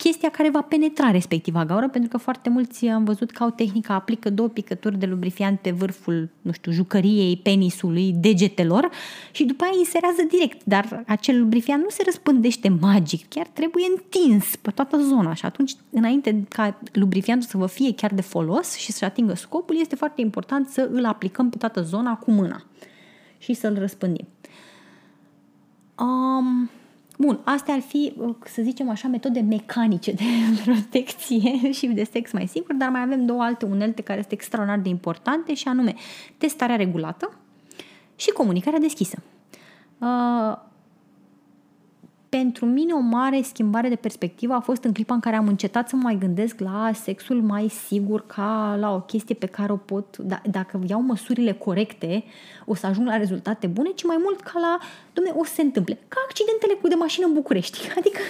[0.02, 3.94] chestia care va penetra respectiva gaură, pentru că foarte mulți am văzut că au tehnica,
[3.94, 8.90] aplică două picături de lubrifiant pe vârful, nu știu, jucăriei, penisului, degetelor
[9.32, 14.56] și după aia inserează direct, dar acel lubrifiant nu se răspândește magic, chiar trebuie întins
[14.56, 18.92] pe toată zona și atunci, înainte ca lubrifiantul să vă fie chiar de folos și
[18.92, 22.62] să atingă scopul, este foarte important să îl aplicăm pe toată zona cu mâna
[23.38, 24.28] și să-l răspândim.
[25.98, 26.70] Um,
[27.22, 30.24] Bun, astea ar fi, uh, să zicem așa, metode mecanice de
[30.64, 34.82] protecție și de sex mai sigur, dar mai avem două alte unelte care sunt extraordinar
[34.82, 35.94] de importante și anume
[36.38, 37.32] testarea regulată
[38.16, 39.22] și comunicarea deschisă.
[39.98, 40.56] Uh,
[42.38, 45.88] pentru mine o mare schimbare de perspectivă a fost în clipa în care am încetat
[45.88, 49.76] să mă mai gândesc la sexul mai sigur ca la o chestie pe care o
[49.76, 52.24] pot, da, dacă iau măsurile corecte,
[52.64, 54.78] o să ajung la rezultate bune, ci mai mult ca la,
[55.12, 55.98] domne, o să se întâmple.
[56.08, 57.78] Ca accidentele cu de mașină în București.
[57.98, 58.20] Adică,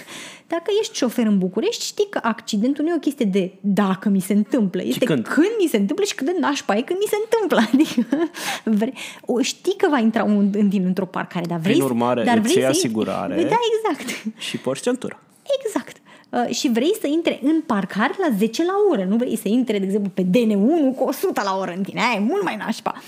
[0.55, 4.19] dacă ești șofer în București, știi că accidentul nu e o chestie de dacă mi
[4.19, 5.27] se întâmplă, este când?
[5.27, 7.59] când mi se întâmplă și cât de nașpa e când mi se întâmplă.
[7.73, 8.31] Adică,
[8.63, 8.93] vrei,
[9.25, 12.61] o, știi că va intra un din într-o parcare, dar vrei, Prin urmare, dar vrei
[12.61, 13.35] să asigurare.
[13.35, 14.37] Da, exact.
[14.37, 15.19] Și porți centură.
[15.65, 15.97] Exact.
[16.29, 19.79] Uh, și vrei să intre în parcare la 10 la oră, nu vrei să intre,
[19.79, 23.01] de exemplu, pe DN1 cu 100 la oră în tine, aia e mult mai nașpa.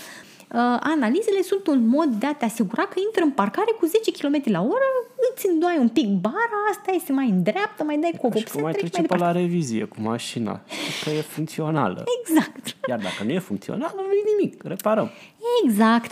[0.54, 4.12] Uh, analizele sunt un mod de a te asigura că intră în parcare cu 10
[4.12, 4.90] km la oră,
[5.34, 8.44] îți îndoai un pic bara, asta este mai în dreaptă, mai dai cu o Și
[8.44, 10.62] cum mai trece mai pe la revizie cu mașina,
[11.04, 12.04] că e funcțională.
[12.20, 12.76] Exact.
[12.90, 15.10] Iar dacă nu e funcțională, nu e nimic, reparăm.
[15.64, 16.12] Exact.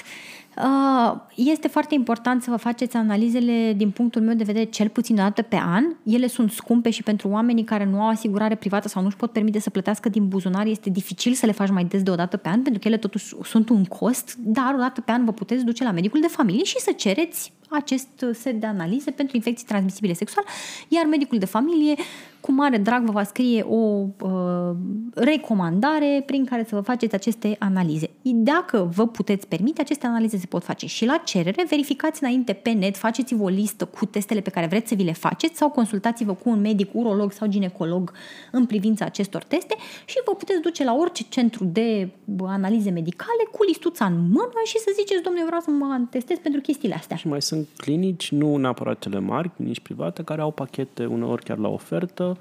[0.58, 5.16] Uh, este foarte important să vă faceți analizele din punctul meu de vedere cel puțin
[5.16, 5.84] o dată pe an.
[6.04, 9.32] Ele sunt scumpe și pentru oamenii care nu au asigurare privată sau nu își pot
[9.32, 12.38] permite să plătească din buzunar este dificil să le faci mai des de o dată
[12.38, 15.32] pe an pentru că ele totuși sunt un cost, dar o dată pe an vă
[15.32, 19.68] puteți duce la medicul de familie și să cereți acest set de analize pentru infecții
[19.68, 20.46] transmisibile sexual,
[20.88, 21.96] iar medicul de familie
[22.44, 24.76] cu mare drag vă va scrie o uh,
[25.14, 28.10] recomandare prin care să vă faceți aceste analize.
[28.22, 32.70] Dacă vă puteți permite, aceste analize se pot face și la cerere, verificați înainte pe
[32.70, 36.34] net, faceți-vă o listă cu testele pe care vreți să vi le faceți sau consultați-vă
[36.34, 38.12] cu un medic, urolog sau ginecolog
[38.52, 42.10] în privința acestor teste și vă puteți duce la orice centru de
[42.46, 46.62] analize medicale cu listuța în mână și să ziceți, domnule, vreau să mă testez pentru
[46.62, 47.16] chestiile astea.
[47.16, 51.58] Și mai sunt clinici, nu neapărat cele mari, clinici private, care au pachete uneori chiar
[51.58, 52.38] la ofertă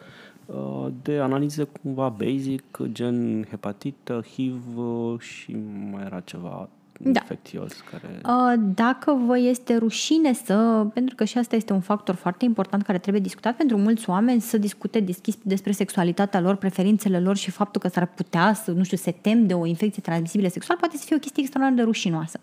[0.47, 5.57] uh, de analize cumva basic, gen hepatită, HIV uh, și
[5.91, 7.21] mai era ceva da.
[7.21, 7.73] infecțios.
[7.91, 8.21] Care...
[8.25, 12.83] Uh, dacă vă este rușine să, pentru că și asta este un factor foarte important
[12.83, 17.51] care trebuie discutat pentru mulți oameni, să discute deschis despre sexualitatea lor, preferințele lor și
[17.51, 20.97] faptul că s-ar putea să, nu știu, se tem de o infecție transmisibilă sexual, poate
[20.97, 22.41] să fie o chestie extraordinar de rușinoasă.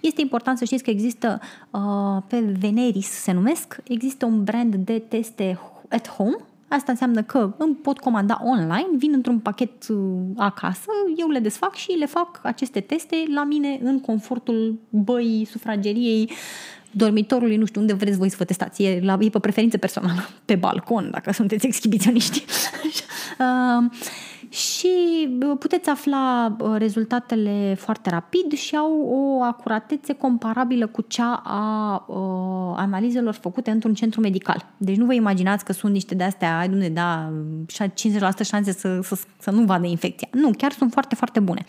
[0.00, 1.80] Este important să știți că există uh,
[2.26, 6.36] pe Veneris, se numesc, există un brand de teste at home,
[6.72, 9.96] Asta înseamnă că îmi pot comanda online, vin într-un pachet uh,
[10.36, 16.30] acasă, eu le desfac și le fac aceste teste la mine în confortul băii, sufrageriei,
[16.90, 20.28] dormitorului, nu știu unde vreți voi să vă testați, e, la, e pe preferință personală,
[20.44, 22.44] pe balcon, dacă sunteți exhibiționiști.
[23.38, 23.90] uh,
[24.52, 24.88] și
[25.58, 33.34] puteți afla rezultatele foarte rapid și au o acuratețe comparabilă cu cea a uh, analizelor
[33.34, 34.66] făcute într-un centru medical.
[34.76, 37.32] Deci nu vă imaginați că sunt niște de-astea, ai dumne, da,
[37.66, 40.28] 50% șanse să, să, să nu vadă infecția.
[40.32, 41.64] Nu, chiar sunt foarte, foarte bune.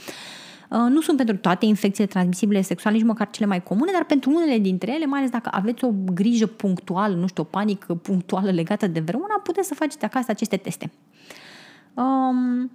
[0.89, 4.57] Nu sunt pentru toate infecțiile transmisibile sexuale, nici măcar cele mai comune, dar pentru unele
[4.57, 8.87] dintre ele, mai ales dacă aveți o grijă punctuală, nu știu, o panică punctuală legată
[8.87, 10.91] de vreuna, puteți să faceți acasă aceste teste.
[11.93, 12.71] Um,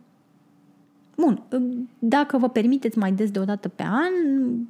[1.20, 1.42] Bun,
[1.98, 4.12] dacă vă permiteți mai des de o dată pe an,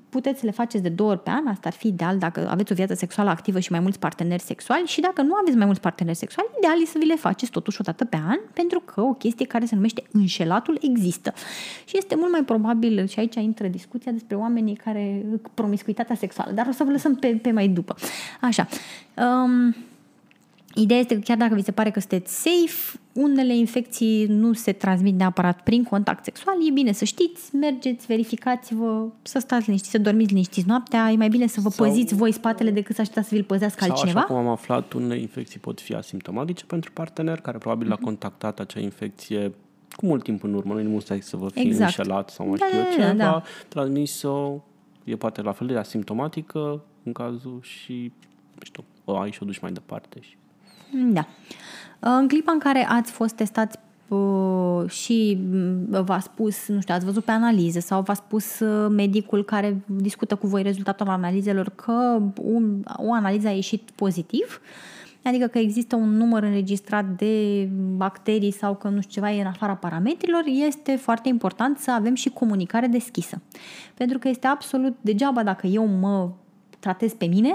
[0.09, 2.73] puteți să le faceți de două ori pe an, asta ar fi ideal dacă aveți
[2.73, 5.81] o viață sexuală activă și mai mulți parteneri sexuali și dacă nu aveți mai mulți
[5.81, 9.01] parteneri sexuali, ideal e să vi le faceți totuși o dată pe an, pentru că
[9.01, 11.33] o chestie care se numește înșelatul există.
[11.85, 16.67] Și este mult mai probabil, și aici intră discuția despre oamenii care promiscuitatea sexuală, dar
[16.67, 17.95] o să vă lăsăm pe, pe mai după.
[18.41, 18.67] Așa.
[19.17, 19.75] Um,
[20.81, 24.73] Ideea este că chiar dacă vi se pare că sunteți safe, unele infecții nu se
[24.73, 26.55] transmit neapărat prin contact sexual.
[26.69, 31.11] E bine să știți, mergeți, verificați-vă, să stați liniștiți, să dormiți liniștiți noaptea.
[31.11, 33.81] E mai bine să vă Sau- păziți voi spatele decât să așteptați să vi-l păzească
[33.85, 34.19] Sau altcineva.
[34.19, 38.61] așa cum am aflat, unele infecții pot fi asimptomatice pentru partener care probabil a contactat
[38.61, 39.53] acea infecție
[39.97, 41.99] cu mult timp în urmă, nu e mult să vă fi Exact.
[41.99, 43.31] înșelat sau mai Da, știu eu da, ce, da, da, da.
[43.37, 44.61] a transmis-o,
[45.05, 48.13] e poate la fel de asimptomatică în cazul și,
[48.55, 50.19] nu știu, o ai și o duci mai departe.
[50.21, 50.37] Și...
[50.91, 51.27] Da.
[51.99, 53.79] În clipa în care ați fost testați
[54.09, 58.91] uh, și mm, v-a spus, nu știu, ați văzut pe analize sau v-a spus uh,
[58.91, 64.61] medicul care discută cu voi rezultatul analizelor că un, o analiză a ieșit pozitiv,
[65.23, 67.65] adică că există un număr înregistrat de
[67.97, 72.15] bacterii sau că nu știu ceva e în afara parametrilor, este foarte important să avem
[72.15, 73.41] și comunicare deschisă.
[73.95, 76.31] Pentru că este absolut degeaba dacă eu mă
[76.79, 77.55] tratez pe mine,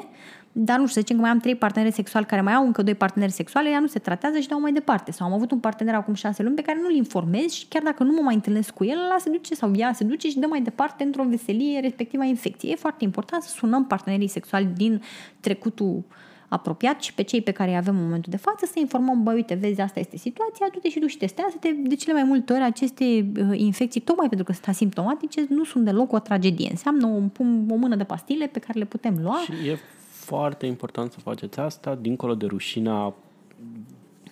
[0.56, 2.82] dar nu știu, să zicem că mai am trei parteneri sexuali care mai au încă
[2.82, 5.12] doi parteneri sexuali, ea nu se tratează și dau mai departe.
[5.12, 8.04] Sau am avut un partener acum șase luni pe care nu-l informez și chiar dacă
[8.04, 10.47] nu mă mai întâlnesc cu el, ăla se duce sau ea se duce și dă
[10.49, 12.72] mai departe într-o veselie respectiva infecție.
[12.72, 15.01] E foarte important să sunăm partenerii sexuali din
[15.39, 16.04] trecutul
[16.47, 19.32] apropiat și pe cei pe care îi avem în momentul de față, să informăm, bă,
[19.32, 21.70] uite, vezi, asta este situația, du-te și du și testează-te.
[21.72, 25.86] De cele mai multe ori aceste uh, infecții, tocmai pentru că sunt asimptomatice, nu sunt
[25.86, 26.68] deloc o tragedie.
[26.70, 27.43] Înseamnă o,
[27.74, 29.38] o mână de pastile pe care le putem lua.
[29.45, 29.80] și e
[30.24, 33.13] foarte important să faceți asta, dincolo de rușina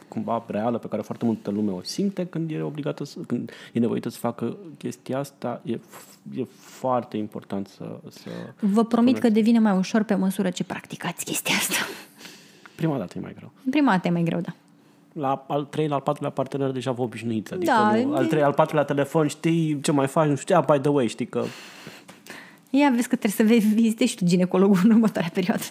[0.07, 3.79] cumva reală pe care foarte multă lume o simte când e obligată să, când e
[3.79, 8.29] nevoită să facă chestia asta, e, f- e foarte important să, să
[8.59, 11.75] Vă promit că devine mai ușor pe măsură ce practicați chestia asta.
[12.75, 13.51] prima dată e mai greu.
[13.69, 14.53] Prima dată e mai greu, da.
[15.13, 17.53] La al treilea, al patrulea partener deja vă obișnuiți.
[17.53, 20.55] Adică Da, nu, al e- treilea, al patrulea telefon, știi ce mai faci, nu știu,
[20.57, 21.43] ah, by the way, știi că
[22.73, 25.63] Ia vezi că trebuie să vezi- vizitezi și tu ginecologul în următoarea perioadă.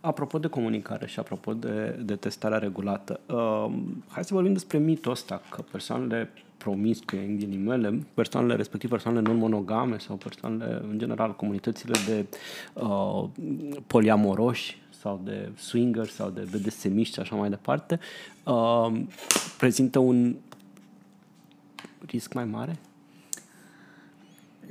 [0.00, 3.72] Apropo de comunicare și apropo de, de testarea regulată, uh,
[4.08, 9.98] hai să vorbim despre mitul ăsta, că persoanele promiscue, în ghilimele, persoanele respectiv persoanele non-monogame
[9.98, 12.26] sau persoanele, în general, comunitățile de
[12.72, 13.24] uh,
[13.86, 17.98] poliamoroși sau de swinger sau de BDSM-iști și așa mai departe,
[18.44, 19.00] uh,
[19.58, 20.34] prezintă un
[22.06, 22.78] risc mai mare?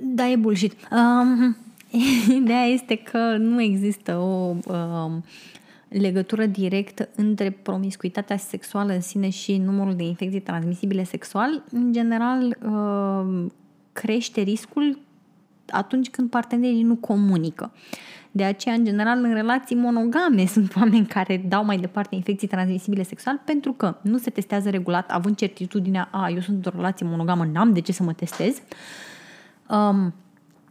[0.03, 0.73] Da, e bullshit.
[0.91, 1.57] Um,
[2.41, 5.23] ideea este că nu există o um,
[5.87, 11.63] legătură directă între promiscuitatea sexuală în sine și numărul de infecții transmisibile sexual.
[11.71, 13.53] În general, um,
[13.93, 14.99] crește riscul
[15.69, 17.71] atunci când partenerii nu comunică.
[18.31, 23.03] De aceea, în general, în relații monogame sunt oameni care dau mai departe infecții transmisibile
[23.03, 27.49] sexual pentru că nu se testează regulat, având certitudinea, a, eu sunt într-o relație monogamă,
[27.53, 28.61] n-am de ce să mă testez.
[29.71, 30.13] Um,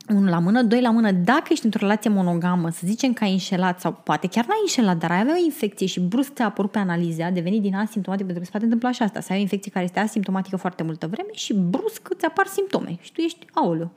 [0.09, 3.33] unul la mână, doi la mână, dacă ești într-o relație monogamă, să zicem că ai
[3.33, 6.71] înșelat sau poate chiar n-ai înșelat, dar ai avea o infecție și brusc ți-a apărut
[6.71, 9.39] pe analize, a devenit din asimptomatic, pentru că se poate întâmpla și asta, să ai
[9.39, 13.21] o infecție care este asimptomatică foarte multă vreme și brusc ți apar simptome și tu
[13.21, 13.91] ești, aoleu,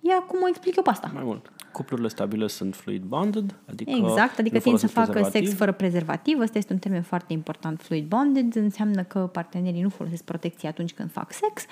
[0.00, 1.10] ia cum o explic eu pe asta.
[1.14, 1.52] Mai mult.
[1.72, 5.46] Cuplurile stabile sunt fluid bonded, adică Exact, adică nu tind să folosesc facă prezervativ.
[5.46, 6.40] sex fără prezervativ.
[6.40, 7.80] Ăsta este un termen foarte important.
[7.80, 11.64] Fluid bonded înseamnă că partenerii nu folosesc protecție atunci când fac sex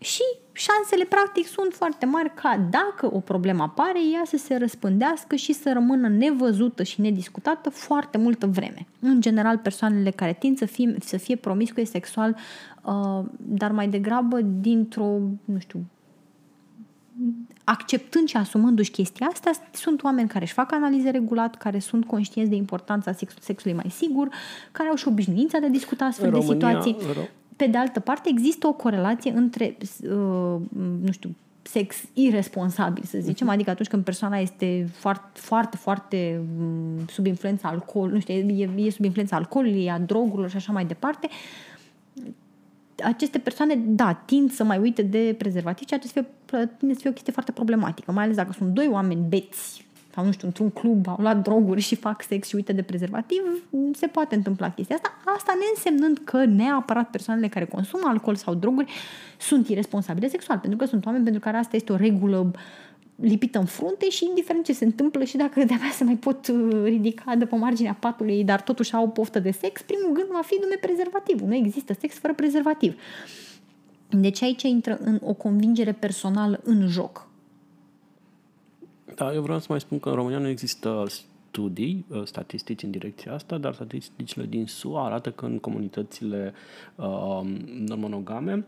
[0.00, 0.22] și
[0.56, 5.52] șansele practic sunt foarte mari ca dacă o problemă apare, ea să se răspândească și
[5.52, 8.86] să rămână nevăzută și nediscutată foarte multă vreme.
[9.00, 12.36] În general, persoanele care tind să fie, să fie promiscue sexual,
[12.84, 15.84] uh, dar mai degrabă dintr-o, nu știu,
[17.64, 22.50] acceptând și asumându-și chestia asta, sunt oameni care își fac analize regulat, care sunt conștienți
[22.50, 24.28] de importanța sex- sexului mai sigur,
[24.72, 26.96] care au și obișnuința de a discuta astfel În de România, situații.
[27.08, 30.60] în Ro- Pe de altă parte, există o corelație între, uh,
[31.00, 37.06] nu știu, sex irresponsabil, să zicem, adică atunci când persoana este foarte, foarte, foarte mm,
[37.08, 40.84] sub influența alcool, nu știu, e, e sub influența alcoolului, a drogurilor și așa mai
[40.84, 41.28] departe,
[43.04, 47.00] aceste persoane, da, tind să mai uite de prezervativ, ceea ce să fie, tinde să
[47.00, 49.85] fie o chestie foarte problematică, mai ales dacă sunt doi oameni beți
[50.16, 53.42] sau, nu știu, într-un club, au luat droguri și fac sex și uită de prezervativ,
[53.92, 55.14] se poate întâmpla chestia asta.
[55.36, 58.92] Asta ne însemnând că neapărat persoanele care consumă alcool sau droguri
[59.38, 62.50] sunt irresponsabile sexual, pentru că sunt oameni pentru care asta este o regulă
[63.16, 66.82] lipită în frunte și indiferent ce se întâmplă și dacă de-abia se mai pot uh,
[66.84, 70.42] ridica de pe marginea patului, dar totuși au o poftă de sex, primul gând va
[70.44, 71.48] fi dume prezervativul.
[71.48, 73.00] Nu există sex fără prezervativ.
[74.10, 77.25] Deci aici intră în o convingere personală în joc.
[79.16, 82.90] Da, eu vreau să mai spun că în România nu există studii, uh, statistici în
[82.90, 86.52] direcția asta, dar statisticile din SUA arată că în comunitățile
[86.94, 87.40] uh,
[87.86, 88.66] non-monogame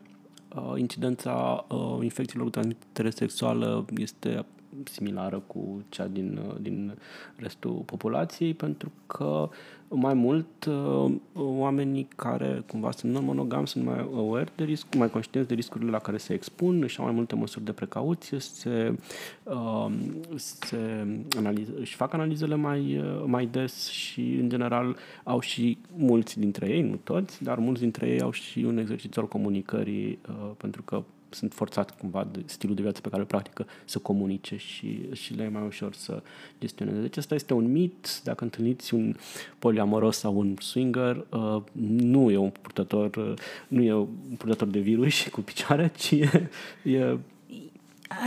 [0.55, 4.45] uh, incidența uh, infecțiilor cu transmitere sexuală este
[4.85, 6.95] similară cu cea din, din
[7.37, 9.49] restul populației, pentru că
[9.89, 15.49] mai mult uh, oamenii care cumva sunt non-monogami sunt mai aware de risc, mai conștienți
[15.49, 18.95] de riscurile la care se expun, și au mai multe măsuri de precauție, se,
[19.43, 19.87] uh,
[20.35, 21.07] se
[21.37, 26.69] analize, își fac analizele mai, uh, mai des și, în general, au și mulți dintre
[26.69, 30.83] ei, nu toți, dar mulți dintre ei au și un exercițiu al comunicării, uh, pentru
[30.83, 35.09] că sunt forțat cumva de stilul de viață pe care îl practică să comunice și,
[35.13, 36.23] și le e mai ușor să
[36.61, 37.01] gestioneze.
[37.01, 38.21] Deci asta este un mit.
[38.25, 39.15] Dacă întâlniți un
[39.59, 41.63] poliamoros sau un swinger, uh,
[41.97, 43.35] nu e un purtător, uh,
[43.69, 46.49] nu e un purtător de virus cu picioare, ci e,
[46.83, 47.19] e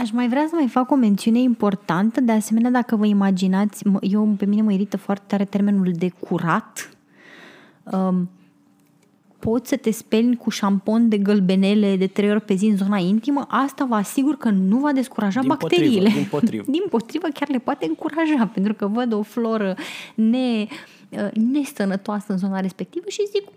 [0.00, 2.20] Aș mai vrea să mai fac o mențiune importantă.
[2.20, 6.96] De asemenea, dacă vă imaginați, eu pe mine mă irită foarte tare termenul de curat.
[7.84, 8.28] Um,
[9.44, 12.96] poți să te speli cu șampon de gălbenele de trei ori pe zi în zona
[12.96, 16.08] intimă, asta vă asigur că nu va descuraja din bacteriile.
[16.08, 16.64] Potrivă, din potrivă.
[16.76, 19.76] din potrivă chiar le poate încuraja, pentru că văd o floră
[20.14, 20.66] ne,
[21.08, 23.48] uh, nesănătoasă în zona respectivă și zic,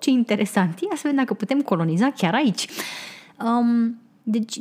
[0.00, 2.66] ce interesant, ia să vedem dacă putem coloniza chiar aici.
[3.44, 3.98] Um,
[4.28, 4.58] deci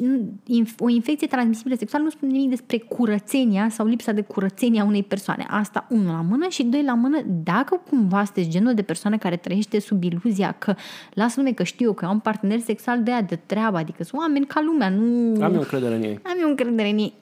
[0.80, 5.04] o infecție transmisibilă sexuală nu spune nimic despre curățenia sau lipsa de curățenie a unei
[5.04, 5.46] persoane.
[5.50, 9.36] Asta unul la mână și doi la mână, dacă cumva sunteți genul de persoană care
[9.36, 10.76] trăiește sub iluzia că
[11.14, 14.04] lasă lume că știu eu că am un partener sexual de aia de treabă, adică
[14.04, 15.44] sunt oameni ca lumea, nu...
[15.44, 16.20] Am eu încredere în ei.
[16.24, 17.14] Am eu încredere în ei.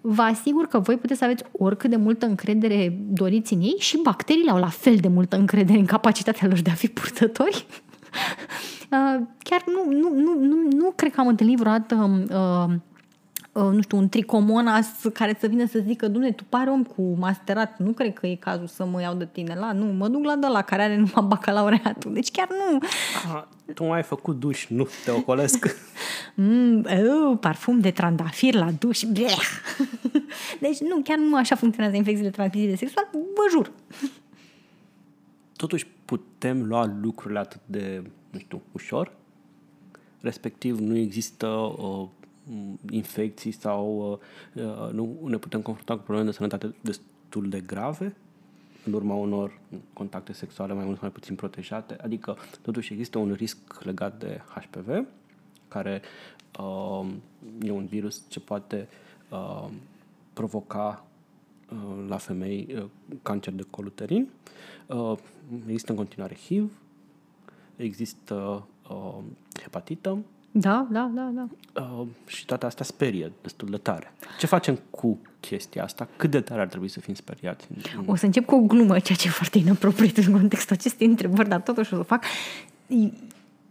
[0.00, 4.00] Vă asigur că voi puteți să aveți oricât de multă încredere doriți în ei și
[4.02, 7.87] bacteriile au la fel de multă încredere în capacitatea lor de a fi purtători Uh,
[9.48, 12.74] chiar nu, nu, nu, nu, nu cred că am întâlnit vreodată uh,
[13.52, 17.16] uh, nu știu, un tricomonas care să vină să zică, dumne, tu pare om cu
[17.18, 20.24] masterat, nu cred că e cazul să mă iau de tine la, nu, mă duc
[20.24, 22.78] la de la care are numai bacalaureatul, deci chiar nu.
[23.24, 25.76] Aha, tu mai ai făcut duș, nu te ocolesc.
[26.34, 29.38] mm, oh, parfum de trandafir la duș, bleh.
[30.60, 33.72] deci nu, chiar nu așa funcționează infecțiile transmisibile sexual, vă jur.
[35.56, 39.12] Totuși putem lua lucrurile atât de nu știu, ușor,
[40.20, 42.08] respectiv nu există uh,
[42.90, 44.10] infecții sau
[44.54, 48.16] uh, uh, nu ne putem confrunta cu probleme de sănătate destul de grave
[48.84, 49.60] în urma unor
[49.92, 54.40] contacte sexuale mai mult sau mai puțin protejate, adică totuși există un risc legat de
[54.54, 55.06] HPV,
[55.68, 56.02] care
[56.58, 57.06] uh,
[57.62, 58.88] e un virus ce poate
[59.28, 59.68] uh,
[60.32, 61.17] provoca uh,
[62.08, 62.84] la femei uh,
[63.22, 64.28] cancer de coluterin.
[64.86, 65.12] Uh,
[65.66, 66.70] există în continuare HIV,
[67.76, 69.14] există uh,
[69.62, 70.18] hepatită.
[70.50, 71.48] Da, da, da, da.
[71.82, 74.12] Uh, și toate astea sperie destul de tare.
[74.38, 76.08] Ce facem cu chestia asta?
[76.16, 77.68] Cât de tare ar trebui să fim speriați?
[78.06, 81.48] O să încep cu o glumă, ceea ce e foarte inapropriat în contextul acestei întrebări,
[81.48, 82.24] dar totuși o să fac.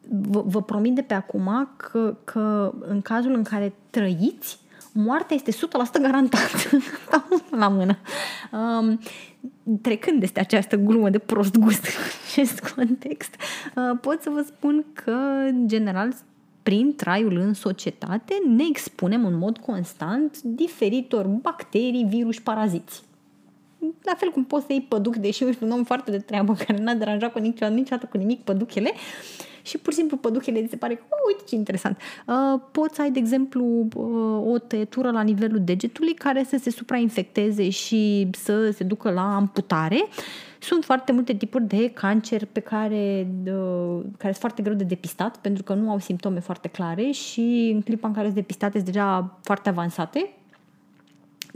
[0.09, 4.59] Vă, vă promit de pe acum că, că în cazul în care trăiți,
[4.97, 5.55] moartea este 100%
[6.01, 6.57] garantată.
[7.61, 7.97] la mână.
[8.51, 8.99] Um,
[9.81, 11.91] trecând este această glumă de prost gust în
[12.29, 13.35] acest context,
[13.75, 16.13] uh, pot să vă spun că, în general,
[16.63, 23.03] prin traiul în societate, ne expunem în mod constant diferitor bacterii, virus, paraziți.
[24.01, 26.83] La fel cum poți să iei păduc, deși eu un om foarte de treabă care
[26.83, 28.91] n-a deranjat cu niciodată, niciodată cu nimic păduchele,
[29.67, 31.97] și pur și simplu păduchele se pare că, oh, uite ce interesant.
[32.27, 36.69] Uh, poți să ai, de exemplu, uh, o tăietură la nivelul degetului care să se
[36.69, 40.07] suprainfecteze și să se ducă la amputare.
[40.59, 45.37] Sunt foarte multe tipuri de cancer pe care, uh, care sunt foarte greu de depistat
[45.37, 48.91] pentru că nu au simptome foarte clare și în clipa în care sunt depistate sunt
[48.91, 50.36] deja foarte avansate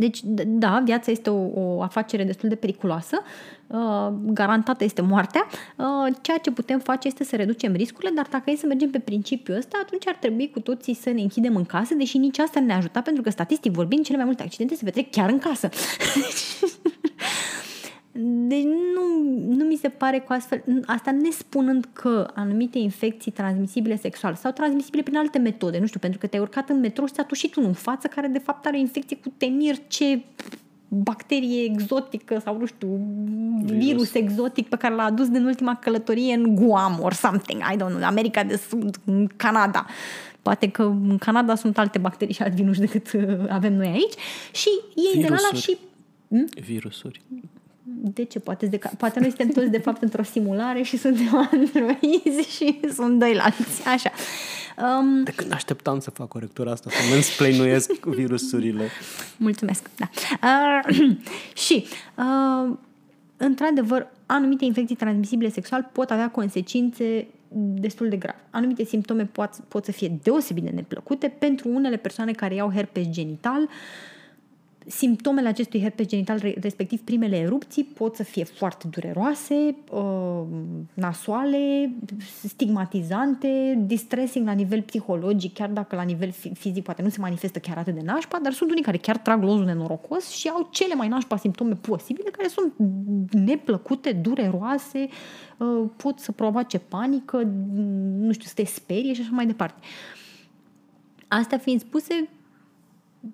[0.02, 3.22] deci, da, viața este o, o afacere destul de periculoasă,
[3.68, 5.48] uh, garantată este moartea.
[5.76, 9.00] Uh, ceea ce putem face este să reducem riscurile, dar dacă e să mergem pe
[9.00, 12.60] principiul ăsta, atunci ar trebui cu toții să ne închidem în casă, deși nici asta
[12.60, 15.40] nu ne ajuta, pentru că statistic vorbind, cele mai multe accidente se petrec chiar în
[15.40, 15.70] casă.
[18.14, 19.24] Deci nu,
[19.56, 25.04] nu mi se pare cu astfel, asta nespunând că anumite infecții transmisibile sexual sau transmisibile
[25.04, 27.70] prin alte metode, nu știu, pentru că te-ai urcat în metro și ți-a tușit unul
[27.70, 30.22] în față care de fapt are o infecție cu temir ce
[30.88, 33.00] bacterie exotică sau nu știu,
[33.64, 37.76] virus, virus exotic pe care l-a adus din ultima călătorie în Guam or something, I
[37.76, 39.86] don't know, America de Sud, în Canada.
[40.42, 44.14] Poate că în Canada sunt alte bacterii și alt virus decât uh, avem noi aici
[44.52, 44.70] și
[45.14, 45.78] ei de la și...
[46.28, 46.48] Hmm?
[46.62, 47.22] Virusuri
[47.94, 48.40] de ce?
[48.40, 53.20] Poate, de, poate noi suntem toți de fapt într-o simulare și suntem androizi și sunt
[53.20, 54.12] doi la alții, așa.
[54.78, 58.88] Um, de când așteptam să fac corectura asta, să mă însplăinuiesc virusurile.
[59.38, 60.10] Mulțumesc, da.
[60.44, 61.16] Uh,
[61.66, 61.86] și,
[62.18, 62.76] uh,
[63.38, 67.28] într-adevăr, anumite infecții transmisibile sexual pot avea consecințe
[67.58, 68.40] destul de grave.
[68.50, 73.06] Anumite simptome pot, pot să fie deosebit de neplăcute pentru unele persoane care iau herpes
[73.10, 73.70] genital.
[74.88, 80.42] Simptomele acestui herpes genital, re- respectiv primele erupții, pot să fie foarte dureroase, uh,
[80.94, 81.94] nasoale,
[82.44, 87.60] stigmatizante, distressing la nivel psihologic, chiar dacă la nivel fi- fizic poate nu se manifestă
[87.60, 90.94] chiar atât de nașpa, dar sunt unii care chiar trag lozul nenorocos și au cele
[90.94, 92.74] mai nașpa simptome posibile, care sunt
[93.32, 95.08] neplăcute, dureroase,
[95.58, 97.44] uh, pot să provoace panică,
[98.18, 99.80] nu știu, să te sperie și așa mai departe.
[101.28, 102.30] Astea fiind spuse,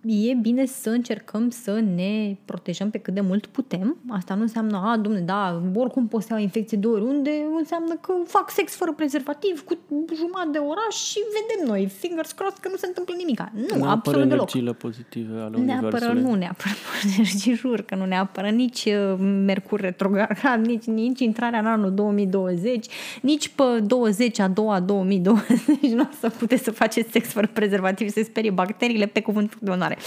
[0.05, 3.97] e bine să încercăm să ne protejăm pe cât de mult putem.
[4.09, 8.13] Asta nu înseamnă, a, domne, da, oricum poți să iau infecție de oriunde, înseamnă că
[8.25, 9.77] fac sex fără prezervativ cu
[10.15, 13.39] jumătate de oraș și vedem noi, fingers crossed, că nu se întâmplă nimic.
[13.53, 14.31] Nu, Ne apără absolut deloc.
[14.33, 16.21] energiile pozitive ale Ne apără, Universului.
[16.21, 16.73] nu ne apără
[17.39, 19.15] și jur că nu ne apără nici uh,
[19.45, 22.85] Mercur retrograd, nici, nici intrarea în anul 2020,
[23.21, 25.57] nici pe 20 a doua 2020
[25.95, 29.83] nu o să puteți să faceți sex fără prezervativ, se sperie bacteriile pe cuvântul de
[29.83, 29.97] onoare.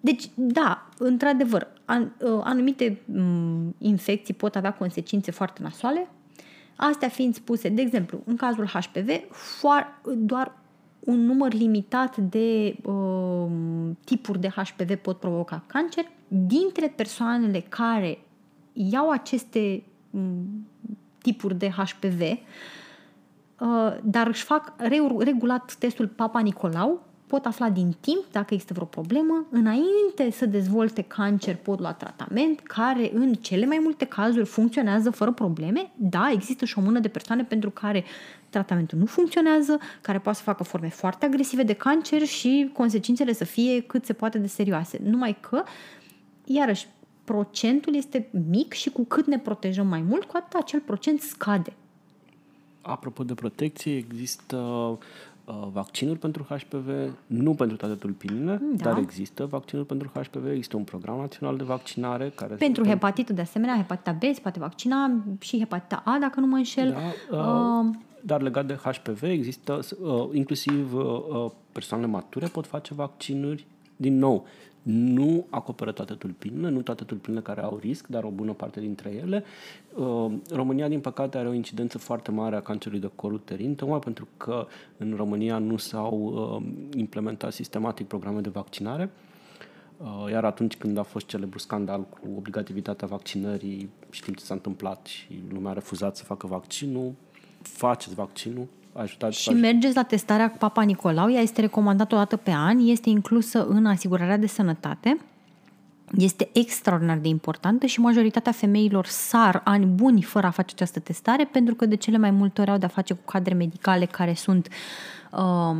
[0.00, 6.08] Deci, da, într-adevăr, an, uh, anumite m, infecții pot avea consecințe foarte nasoale.
[6.76, 10.52] Astea fiind spuse, de exemplu, în cazul HPV, foar- doar
[11.00, 13.50] un număr limitat de uh,
[14.04, 16.04] tipuri de HPV pot provoca cancer.
[16.28, 18.18] Dintre persoanele care
[18.72, 20.20] iau aceste m,
[21.22, 27.94] tipuri de HPV, uh, dar își fac re- regulat testul Papa Nicolau, pot afla din
[28.00, 33.66] timp dacă există vreo problemă, înainte să dezvolte cancer pot lua tratament, care în cele
[33.66, 35.90] mai multe cazuri funcționează fără probleme.
[35.96, 38.04] Da, există și o mână de persoane pentru care
[38.50, 43.44] tratamentul nu funcționează, care poate să facă forme foarte agresive de cancer și consecințele să
[43.44, 45.00] fie cât se poate de serioase.
[45.02, 45.62] Numai că,
[46.44, 46.86] iarăși,
[47.24, 51.72] procentul este mic și cu cât ne protejăm mai mult, cu atât acel procent scade.
[52.82, 54.98] Apropo de protecție, există uh,
[55.72, 56.88] vaccinuri pentru HPV,
[57.26, 58.84] nu pentru toate tulpinile, Da.
[58.90, 63.32] dar există vaccinuri pentru HPV, există un program național de vaccinare care Pentru se- hepatită,
[63.32, 66.96] de asemenea, hepatita B se poate vaccina și hepatita A, dacă nu mă înșel.
[67.30, 67.86] Da, uh,
[68.24, 73.66] dar legat de HPV există uh, inclusiv uh, uh, persoanele mature pot face vaccinuri.
[73.96, 74.46] Din nou,
[74.82, 79.10] nu acoperă toate tulpinile, nu toate tulpinile care au risc, dar o bună parte dintre
[79.10, 79.44] ele.
[79.94, 83.98] Uh, România, din păcate, are o incidență foarte mare a cancerului de col uterin, tocmai
[83.98, 84.66] pentru că
[84.96, 86.66] în România nu s-au uh,
[86.96, 89.10] implementat sistematic programe de vaccinare.
[89.96, 95.06] Uh, Iar atunci când a fost celebru scandal cu obligativitatea vaccinării, știm ce s-a întâmplat
[95.06, 97.12] și lumea a refuzat să facă vaccinul,
[97.62, 102.36] faceți vaccinul, ajutați Și mergeți la testarea cu Papa Nicolau, ea este recomandată o dată
[102.36, 105.18] pe an, este inclusă în asigurarea de sănătate,
[106.16, 111.44] este extraordinar de importantă și majoritatea femeilor sar ani buni fără a face această testare
[111.44, 114.68] pentru că de cele mai multe ori au de-a face cu cadre medicale care sunt
[115.30, 115.76] uh,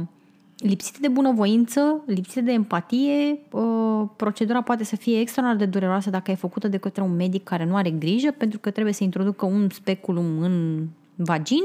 [0.57, 3.39] lipsite de bunăvoință, lipsite de empatie.
[3.51, 7.45] Uh, procedura poate să fie extraordinar de dureroasă dacă e făcută de către un medic
[7.45, 11.65] care nu are grijă pentru că trebuie să introducă un speculum în vagin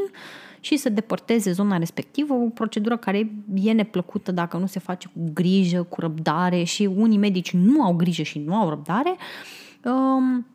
[0.67, 5.31] și să depărteze zona respectivă, o procedură care e neplăcută dacă nu se face cu
[5.33, 9.15] grijă, cu răbdare și unii medici nu au grijă și nu au răbdare.
[9.83, 10.45] Um,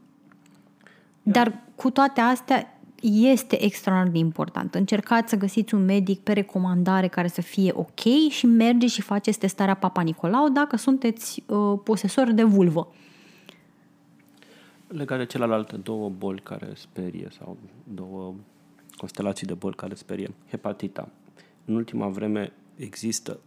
[1.23, 4.75] dar cu toate astea este extraordinar de important.
[4.75, 9.39] Încercați să găsiți un medic pe recomandare care să fie ok și mergeți și faceți
[9.39, 12.93] testarea Papa Nicolau dacă sunteți uh, posesori de vulvă.
[14.89, 17.57] Legat de celelalte două boli care sperie sau
[17.95, 18.35] două
[19.03, 21.09] constelații de boli care sperie, hepatita.
[21.65, 23.39] În ultima vreme există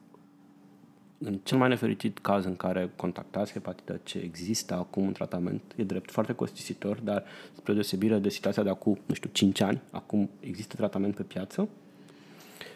[1.17, 5.83] în cel mai nefericit caz în care contactați hepatită ce există acum un tratament, e
[5.83, 10.29] drept foarte costisitor, dar spre deosebire de situația de acum, nu știu, 5 ani, acum
[10.39, 11.69] există tratament pe piață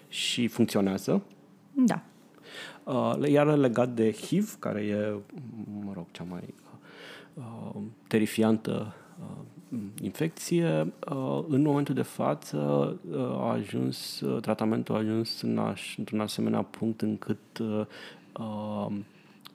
[0.08, 1.24] și funcționează.
[1.72, 2.04] Da.
[2.84, 5.14] Uh, Iar legat de HIV, care e,
[5.84, 6.54] mă rog, cea mai
[7.34, 9.09] uh, terifiantă uh,
[10.02, 12.58] infecție, uh, în momentul de față
[13.12, 17.86] uh, a ajuns, uh, tratamentul a ajuns în aș, într-un asemenea punct încât uh,
[18.40, 18.88] uh,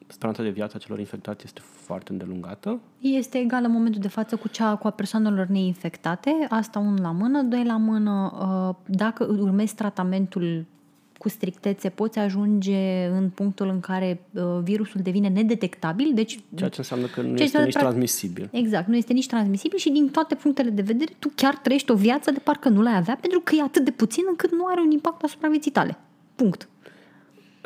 [0.07, 2.81] speranța de viață a celor infectați este foarte îndelungată.
[2.99, 7.11] Este egală în momentul de față cu cea cu a persoanelor neinfectate, asta un la
[7.11, 10.65] mână, doi la mână, uh, dacă urmezi tratamentul
[11.25, 16.79] cu strictețe, poți ajunge în punctul în care uh, virusul devine nedetectabil, deci Ceea ce
[16.79, 18.49] înseamnă că nu Ce este înseamnă nici practic- transmisibil.
[18.53, 21.95] Exact, nu este nici transmisibil și din toate punctele de vedere tu chiar trăiești o
[21.95, 24.81] viață de parcă nu l-ai avea pentru că e atât de puțin încât nu are
[24.81, 25.97] un impact asupra vieții tale.
[26.35, 26.69] Punct.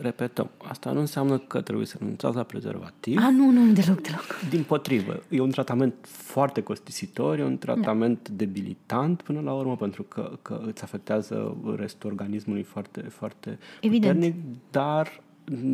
[0.01, 3.19] Repetăm, asta nu înseamnă că trebuie să renunțați la prezervativ.
[3.23, 4.41] A, nu, nu, deloc, deloc.
[4.51, 10.03] Din potrivă, e un tratament foarte costisitor, e un tratament debilitant până la urmă, pentru
[10.03, 14.15] că, că îți afectează restul organismului foarte, foarte Evident.
[14.15, 15.21] puternic, dar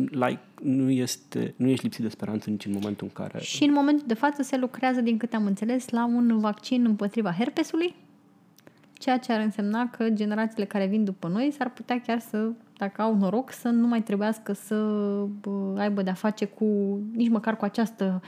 [0.09, 3.39] like, nu, este, nu ești lipsit de speranță nici în momentul în care...
[3.41, 7.31] Și în momentul de față se lucrează, din câte am înțeles, la un vaccin împotriva
[7.31, 7.95] herpesului,
[8.97, 13.01] ceea ce ar însemna că generațiile care vin după noi s-ar putea chiar să, dacă
[13.01, 14.75] au noroc, să nu mai trebuiască să
[15.41, 16.65] bă, aibă de-a face cu,
[17.13, 18.21] nici măcar cu această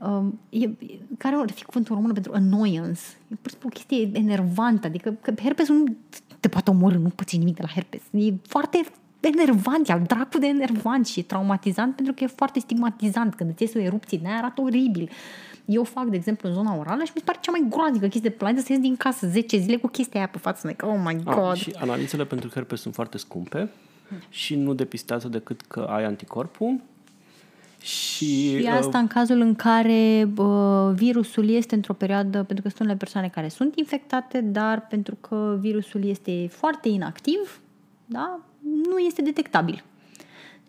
[0.00, 0.70] Um, e,
[1.18, 3.00] care ar fi cuvântul român pentru annoyance?
[3.28, 5.96] E pur și simplu o chestie enervantă, adică că herpesul nu
[6.40, 8.02] te poate omorâ, nu poți nimic de la herpes.
[8.10, 8.80] E foarte
[9.20, 13.34] enervant, e al dracu de enervant și e traumatizant pentru că e foarte stigmatizant.
[13.34, 15.10] Când îți iese o erupție de aia arată oribil.
[15.72, 18.30] Eu fac, de exemplu, în zona orală și mi se pare cea mai groaznică chestie
[18.30, 20.66] de planetă să ies din casă 10 zile cu chestia aia pe față.
[20.68, 21.38] Like, oh my god.
[21.38, 23.70] A, și analizele pentru herpes sunt foarte scumpe
[24.28, 26.80] și nu depistează decât că ai anticorpul
[27.80, 32.68] și, și asta uh, în cazul în care uh, virusul este într-o perioadă, pentru că
[32.68, 37.60] sunt unele persoane care sunt infectate, dar pentru că virusul este foarte inactiv,
[38.06, 38.40] da,
[38.88, 39.84] nu este detectabil.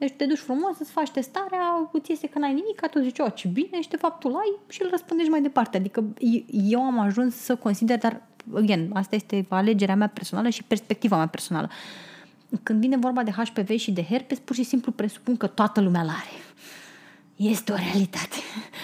[0.01, 3.31] Deci te duci frumos, îți faci testarea, îți iese că n-ai nimic, atunci zici, oh,
[3.35, 5.77] ce bine, și de fapt tu ai și îl răspundești mai departe.
[5.77, 6.03] Adică
[6.51, 8.21] eu am ajuns să consider, dar,
[8.53, 11.69] again, asta este alegerea mea personală și perspectiva mea personală.
[12.63, 16.03] Când vine vorba de HPV și de herpes, pur și simplu presupun că toată lumea
[16.03, 16.35] l-are
[17.35, 18.37] este o realitate.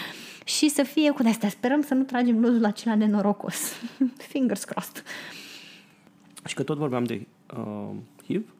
[0.56, 1.50] și să fie cu astea.
[1.50, 3.74] Sperăm să nu tragem lozul acela de norocos.
[4.32, 5.04] Fingers crossed.
[6.46, 7.90] Și că tot vorbeam de uh,
[8.26, 8.57] HIV, uh,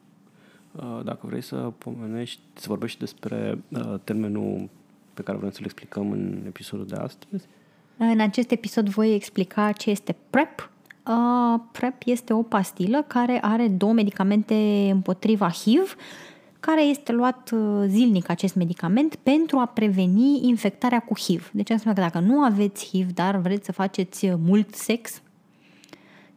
[1.04, 4.68] dacă vrei să pomenești, să vorbești despre uh, termenul
[5.14, 7.46] pe care vrem să-l explicăm în episodul de astăzi.
[7.96, 10.70] În acest episod voi explica ce este PrEP.
[11.06, 15.96] Uh, PrEP este o pastilă care are două medicamente împotriva HIV
[16.60, 21.50] care este luat uh, zilnic acest medicament pentru a preveni infectarea cu HIV.
[21.52, 25.22] Deci înseamnă că dacă nu aveți HIV, dar vreți să faceți uh, mult sex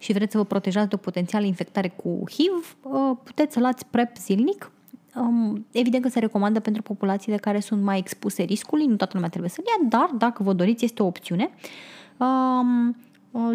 [0.02, 3.86] și vreți să vă protejați de o potențială infectare cu HIV, uh, puteți să luați
[3.86, 4.72] PrEP zilnic.
[5.16, 9.30] Um, evident că se recomandă pentru populațiile care sunt mai expuse riscului, nu toată lumea
[9.30, 11.50] trebuie să-l ia, dar dacă vă doriți, este o opțiune.
[12.18, 12.96] Um,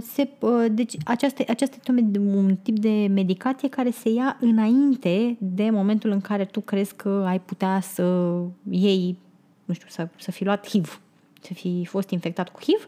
[0.01, 0.28] se,
[0.70, 6.20] deci aceasta, aceasta este un tip de medicație care se ia înainte de momentul în
[6.20, 8.34] care tu crezi că ai putea să
[8.70, 9.18] iei,
[9.64, 11.01] nu știu, să, să fi luat HIV,
[11.40, 12.86] să fi fost infectat cu HIV.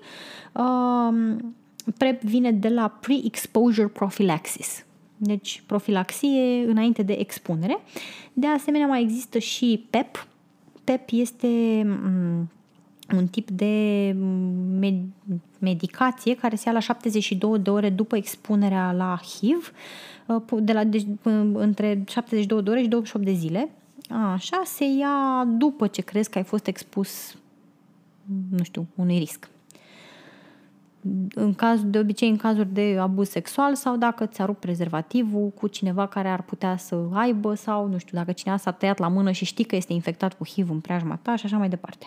[1.97, 4.84] PrEP vine de la Pre-Exposure Prophylaxis,
[5.16, 7.78] deci profilaxie înainte de expunere.
[8.32, 10.26] De asemenea, mai există și PEP.
[10.84, 11.47] PEP este
[13.16, 14.16] un tip de
[14.78, 19.72] med- medicație care se ia la 72 de ore după expunerea la HIV,
[20.26, 21.07] uh, de la, de, deci,
[21.53, 23.70] între 72 de ore și 28 de zile.
[24.32, 27.36] Așa, se ia după ce crezi că ai fost expus,
[28.51, 29.49] nu știu, unui risc.
[31.34, 35.66] În caz, de obicei în cazuri de abuz sexual sau dacă ți-a rupt prezervativul cu
[35.66, 39.30] cineva care ar putea să aibă sau, nu știu, dacă cineva s-a tăiat la mână
[39.30, 42.07] și știi că este infectat cu HIV în preajma ta și așa mai departe.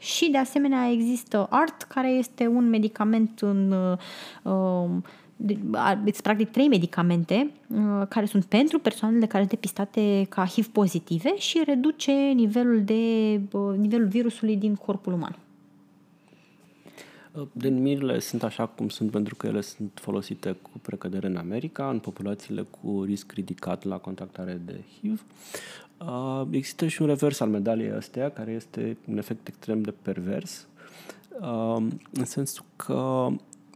[0.00, 4.90] Și de asemenea există ART, care este un medicament în uh, uh,
[6.22, 11.62] practic trei medicamente uh, care sunt pentru persoanele care sunt depistate ca HIV pozitive și
[11.64, 15.36] reduce nivelul de uh, nivelul virusului din corpul uman.
[17.32, 21.88] Uh, Denumirile sunt așa cum sunt pentru că ele sunt folosite cu precădere în America,
[21.88, 25.24] în populațiile cu risc ridicat la contactare de HIV.
[25.98, 30.66] Uh, există și un revers al medaliei astea, care este un efect extrem de pervers,
[31.40, 33.28] uh, în sensul că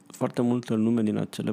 [0.06, 1.52] foarte multă lume din acele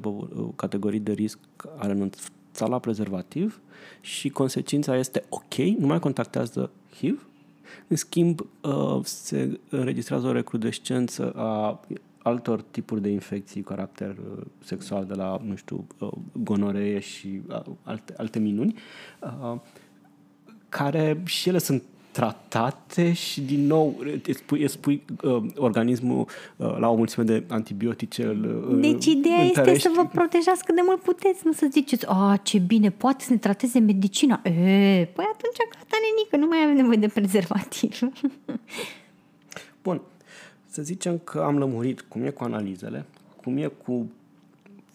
[0.56, 1.39] categorii de risc
[1.78, 3.62] a renunțat la prezervativ
[4.02, 7.29] și consecința este ok, nu mai contactează HIV,
[7.88, 11.80] în schimb uh, se înregistrează o recrudescență a
[12.24, 16.11] altor tipuri de infecții cu caracter uh, sexual, de la, nu știu, uh,
[16.43, 18.76] gonoree și uh, alte, alte minuni,
[19.22, 19.59] uh,
[20.70, 23.95] care și ele sunt tratate și din nou
[24.28, 29.05] îți spui, îți spui uh, organismul uh, la o mulțime de antibiotice îl, uh, Deci
[29.05, 29.76] ideea întărești.
[29.76, 33.24] este să vă protejați cât de mult puteți, nu să ziceți, a, ce bine, poate
[33.24, 34.41] să ne trateze medicina.
[34.43, 34.49] E,
[35.14, 37.99] păi atunci gata, nenică, nu mai avem nevoie de prezervativ.
[39.84, 40.01] Bun,
[40.66, 43.05] să zicem că am lămurit cum e cu analizele,
[43.43, 44.12] cum e cu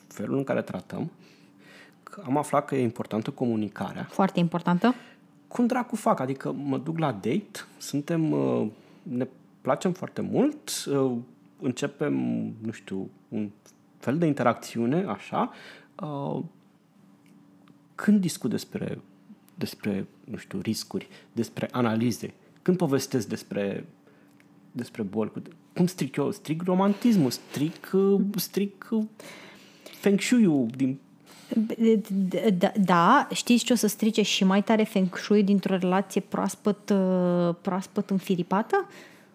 [0.08, 1.10] felul în care tratăm,
[2.02, 4.06] că am aflat că e importantă comunicarea.
[4.10, 4.94] Foarte importantă
[5.54, 6.20] cum dracu fac?
[6.20, 8.66] Adică mă duc la date, suntem, uh,
[9.02, 9.28] ne
[9.60, 11.16] placem foarte mult, uh,
[11.60, 12.14] începem,
[12.60, 13.50] nu știu, un
[13.98, 15.50] fel de interacțiune, așa.
[16.02, 16.42] Uh,
[17.94, 18.98] când discut despre,
[19.54, 23.86] despre, nu știu, riscuri, despre analize, când povestesc despre,
[24.72, 25.32] despre boli,
[25.74, 26.30] cum stric eu?
[26.30, 27.90] Stric romantismul, stric,
[28.36, 28.88] stric
[30.00, 30.98] feng shui din
[32.58, 36.90] Da, da, știți ce o să strice și mai tare feng shui dintr-o relație proaspăt,
[36.90, 38.88] uh, proaspăt înfiripată?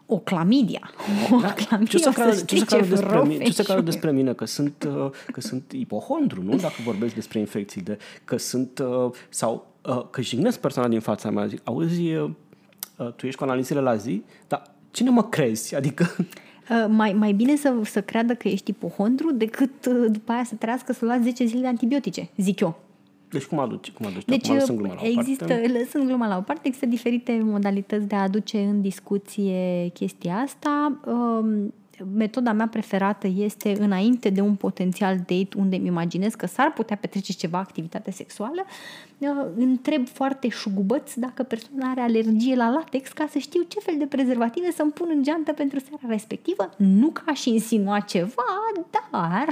[0.05, 0.91] O clamidia.
[1.31, 1.53] O Da.
[1.53, 3.43] clamidia Ce o să o creadă, să ce o să strice creadă despre rău mine,
[3.43, 3.91] ce o să feng creadă shui.
[3.91, 6.55] despre mine că sunt, uh, că sunt ipohondru, nu?
[6.55, 11.29] Dacă vorbesc despre infecții, de, că sunt, uh, sau uh, că jignesc persoana din fața
[11.29, 12.29] mea, zic, auzi, uh,
[12.97, 15.75] uh, tu ești cu analizele la zi, dar cine mă crezi?
[15.75, 16.25] Adică, Uh,
[16.89, 20.93] Mai, mai bine să, să creadă că ești ipohondru decât uh, după aia să trească
[20.93, 22.79] să luați 10 zile de antibiotice, zic eu.
[23.29, 23.91] deci cum aduci?
[23.91, 24.25] Cum aduci?
[24.25, 25.77] Deci Acum lăsăm gluma la o există, parte.
[25.79, 30.99] lăsând gluma la o parte, există diferite modalități de a aduce în discuție chestia asta.
[31.05, 31.73] Um,
[32.13, 36.97] Metoda mea preferată este înainte de un potențial date unde îmi imaginez că s-ar putea
[36.97, 38.65] petrece ceva activitate sexuală,
[39.17, 43.95] uh, întreb foarte șugubăț dacă persoana are alergie la latex ca să știu ce fel
[43.97, 46.69] de prezervative să-mi pun în geantă pentru seara respectivă.
[46.77, 48.43] Nu ca și insinua ceva,
[49.11, 49.47] dar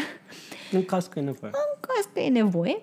[0.72, 1.52] În caz că e nevoie.
[1.54, 2.82] în caz că e nevoie.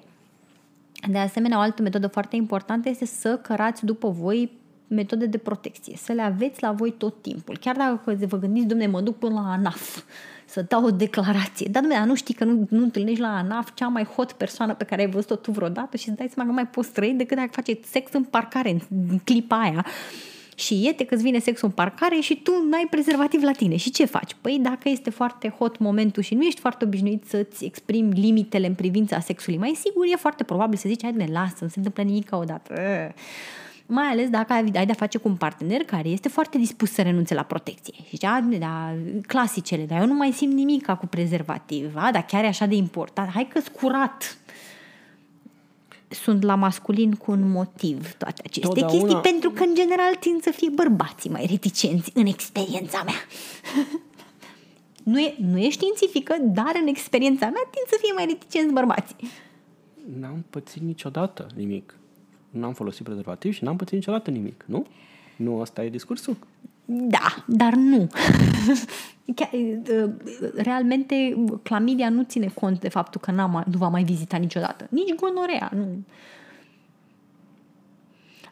[1.11, 4.51] De asemenea, o altă metodă foarte importantă este să cărați după voi
[4.95, 7.59] metode de protecție, să le aveți la voi tot timpul.
[7.59, 10.03] Chiar dacă vă gândiți, domne, mă duc până la ANAF
[10.47, 11.69] să dau o declarație.
[11.71, 14.75] Dar, domne, dar nu știi că nu, nu întâlnești la ANAF cea mai hot persoană
[14.75, 17.13] pe care ai văzut-o tu vreodată și îți dai seama că nu mai poți trăi
[17.13, 19.87] decât dacă faceți sex în parcare, în, în clipa aia.
[20.57, 23.77] Și iete că îți vine sexul în parcare și tu n-ai prezervativ la tine.
[23.77, 24.37] Și ce faci?
[24.41, 28.75] Păi dacă este foarte hot momentul și nu ești foarte obișnuit să-ți exprimi limitele în
[28.75, 32.03] privința sexului mai sigur, e foarte probabil să zici, hai de lasă, nu se întâmplă
[32.03, 32.75] nimic odată.
[33.95, 37.03] Mai ales dacă ai ai de-a face cu un partener care este foarte dispus să
[37.03, 37.95] renunțe la protecție.
[37.97, 38.95] Și zicea, da,
[39.27, 41.97] clasicele, dar eu nu mai simt nimic cu prezervativ.
[41.97, 43.31] A, dar chiar e așa de important.
[43.31, 44.39] Hai că curat
[46.09, 50.43] sunt la masculin cu un motiv toate aceste Totdeauna- chestii, pentru că în general tind
[50.43, 53.15] să fie bărbații mai reticenți în experiența mea.
[55.13, 59.17] nu, e, nu e științifică, dar în experiența mea tind să fie mai reticenți bărbații.
[60.21, 61.95] N-am pățit niciodată nimic.
[62.55, 64.87] N-am folosit prezervativ și n-am pățit niciodată nimic, nu?
[65.37, 66.37] Nu asta e discursul?
[66.85, 68.07] Da, dar nu.
[69.37, 70.11] Chiar, uh,
[70.55, 74.87] realmente, clamidia nu ține cont de faptul că n-am, nu va mai vizita niciodată.
[74.91, 75.71] Nici gonorea.
[75.75, 75.87] Nu.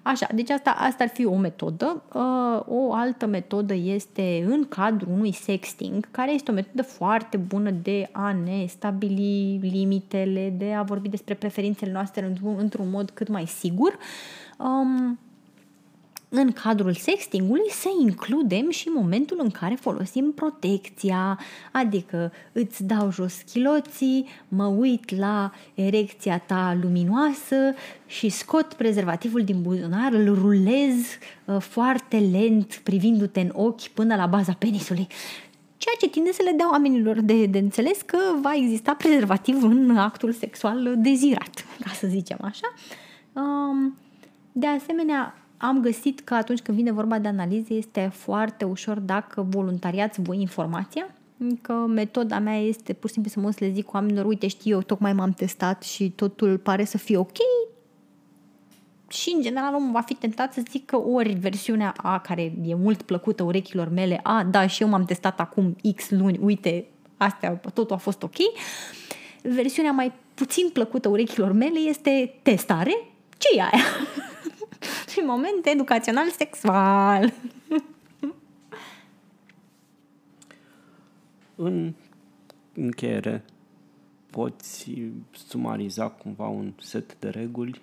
[0.02, 2.02] Așa, deci asta, asta ar fi o metodă.
[2.14, 2.20] Uh,
[2.66, 8.08] O altă metodă este în cadrul unui sexting, care este o metodă foarte bună de
[8.12, 13.46] a ne stabili limitele, de a vorbi despre preferințele noastre într-un, într-un mod cât mai
[13.46, 13.98] sigur.
[14.58, 15.18] Um,
[16.34, 21.38] în cadrul sextingului să includem și momentul în care folosim protecția,
[21.72, 27.74] adică îți dau jos chiloții, mă uit la erecția ta luminoasă
[28.06, 30.94] și scot prezervativul din buzunar, îl rulez
[31.44, 35.06] uh, foarte lent privindu-te în ochi până la baza penisului.
[35.76, 39.96] Ceea ce tinde să le dea oamenilor de, de înțeles că va exista prezervativ în
[39.96, 42.72] actul sexual dezirat, ca să zicem așa.
[43.32, 43.96] Um,
[44.52, 49.46] de asemenea, am găsit că atunci când vine vorba de analize este foarte ușor dacă
[49.48, 51.14] voluntariați voi informația.
[51.60, 54.82] Că metoda mea este pur și simplu să mă le zic oamenilor, uite știu eu,
[54.82, 57.36] tocmai m-am testat și totul pare să fie ok.
[59.08, 63.02] Și în general omul va fi tentat să zică ori versiunea A care e mult
[63.02, 66.86] plăcută urechilor mele, a, da, și eu m-am testat acum X luni, uite,
[67.16, 68.36] astea, totul a fost ok.
[69.42, 72.94] Versiunea mai puțin plăcută urechilor mele este testare,
[73.38, 73.84] ce e aia?
[75.22, 77.32] și moment educațional sexual.
[81.54, 81.94] În
[82.74, 83.44] încheiere,
[84.30, 84.92] poți
[85.30, 87.80] sumariza cumva un set de reguli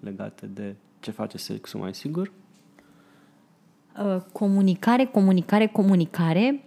[0.00, 2.32] legate de ce face sexul mai sigur?
[4.04, 6.64] Uh, comunicare, comunicare, comunicare.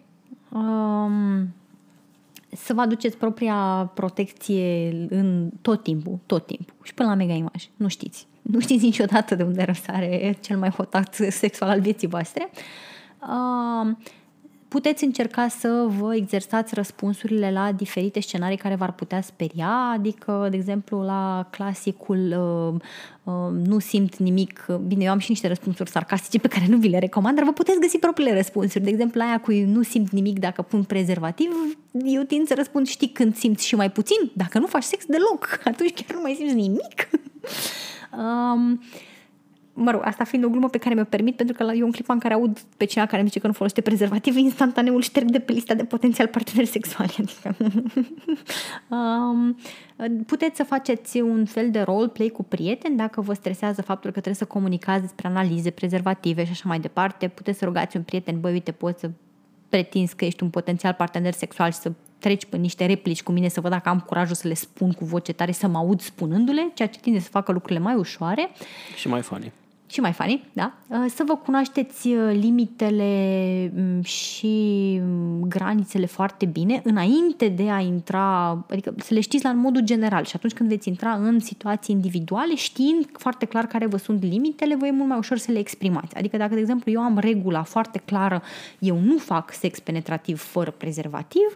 [0.52, 1.54] Um,
[2.52, 6.76] să vă aduceți propria protecție în tot timpul, tot timpul.
[6.84, 7.70] Și până la mega imaj.
[7.76, 8.28] Nu știți.
[8.52, 12.50] Nu știți niciodată de unde răsare cel mai hotat sexual al vieții voastre.
[13.30, 13.98] Um,
[14.68, 20.56] puteți încerca să vă exersați răspunsurile la diferite scenarii care v-ar putea speria, adică, de
[20.56, 22.36] exemplu, la clasicul
[23.24, 26.78] uh, uh, nu simt nimic, bine, eu am și niște răspunsuri sarcastice pe care nu
[26.78, 28.84] vi le recomand, dar vă puteți găsi propriile răspunsuri.
[28.84, 31.50] De exemplu, aia cu nu simt nimic dacă pun prezervativ,
[31.92, 34.32] eu tind să răspund, știi când simți și mai puțin?
[34.34, 37.10] Dacă nu faci sex deloc, atunci chiar nu mai simți nimic.
[38.18, 38.82] Um,
[39.74, 41.92] mă rog, asta fiind o glumă pe care mi-o permit, pentru că la, eu un
[41.92, 45.02] clip în care aud pe cineva care îmi zice că nu folosește prezervativ, instantaneu îl
[45.02, 47.16] șterg de pe lista de potențial parteneri sexuali.
[47.22, 47.56] Adică.
[48.90, 49.58] um,
[50.26, 54.36] puteți să faceți un fel de roleplay cu prieteni dacă vă stresează faptul că trebuie
[54.36, 57.28] să comunicați despre analize, prezervative și așa mai departe.
[57.28, 59.10] Puteți să rugați un prieten, băi, uite, poți să
[59.70, 63.48] pretinzi că ești un potențial partener sexual și să treci pe niște replici cu mine
[63.48, 66.72] să văd dacă am curajul să le spun cu voce tare, să mă aud spunându-le,
[66.74, 68.50] ceea ce tinde să facă lucrurile mai ușoare.
[68.96, 69.52] Și mai funny
[69.96, 70.74] și mai funny, da?
[70.88, 74.56] Uh, să vă cunoașteți uh, limitele mm, și
[75.02, 80.24] mm, granițele foarte bine înainte de a intra, adică să le știți la modul general
[80.24, 84.76] și atunci când veți intra în situații individuale, știind foarte clar care vă sunt limitele,
[84.76, 86.16] vă e mult mai ușor să le exprimați.
[86.16, 88.42] Adică dacă, de exemplu, eu am regula foarte clară,
[88.80, 91.56] eu nu fac sex penetrativ fără prezervativ,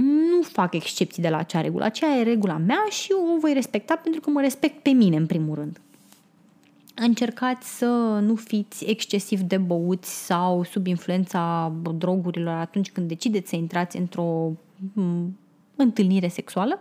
[0.00, 1.84] nu fac excepții de la acea regulă.
[1.84, 5.16] Aceea e regula mea și eu o voi respecta pentru că mă respect pe mine,
[5.16, 5.80] în primul rând.
[6.94, 13.56] Încercați să nu fiți excesiv de băuți sau sub influența drogurilor atunci când decideți să
[13.56, 14.50] intrați într-o
[15.76, 16.80] întâlnire sexuală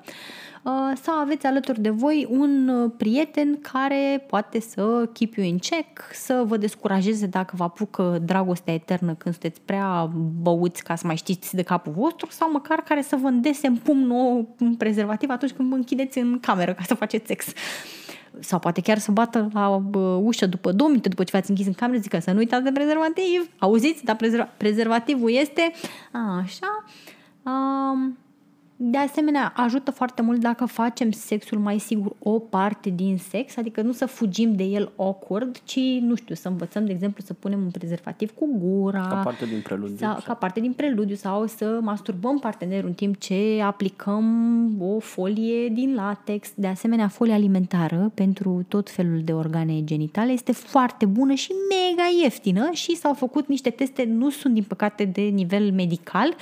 [0.64, 0.72] uh,
[1.02, 6.02] sau aveți alături de voi un uh, prieten care poate să keep you in check,
[6.14, 11.16] să vă descurajeze dacă vă apucă dragostea eternă când sunteți prea băuți ca să mai
[11.16, 15.30] știți de capul vostru sau măcar care să vă îndese în pumn nou un prezervativ
[15.30, 17.46] atunci când vă închideți în cameră ca să faceți sex
[18.40, 19.84] sau poate chiar să bată la
[20.24, 22.72] ușă după două minute după ce v-ați închis în cameră, zică să nu uitați de
[22.72, 23.50] prezervativ.
[23.58, 24.04] Auziți?
[24.04, 24.18] Dar
[24.58, 25.72] prezervativul este
[26.12, 26.84] așa.
[27.44, 28.18] Um,
[28.86, 33.82] de asemenea, ajută foarte mult dacă facem sexul mai sigur o parte din sex, adică
[33.82, 37.60] nu să fugim de el awkward, ci, nu știu, să învățăm, de exemplu, să punem
[37.60, 39.08] un prezervativ cu gura.
[39.10, 39.96] Ca parte din preludiu.
[39.96, 44.26] Sau, ca parte din preludiu sau să masturbăm partenerul în timp ce aplicăm
[44.80, 46.50] o folie din latex.
[46.56, 52.10] De asemenea, folia alimentară pentru tot felul de organe genitale este foarte bună și mega
[52.22, 56.36] ieftină și s-au făcut niște teste, nu sunt din păcate de nivel medical,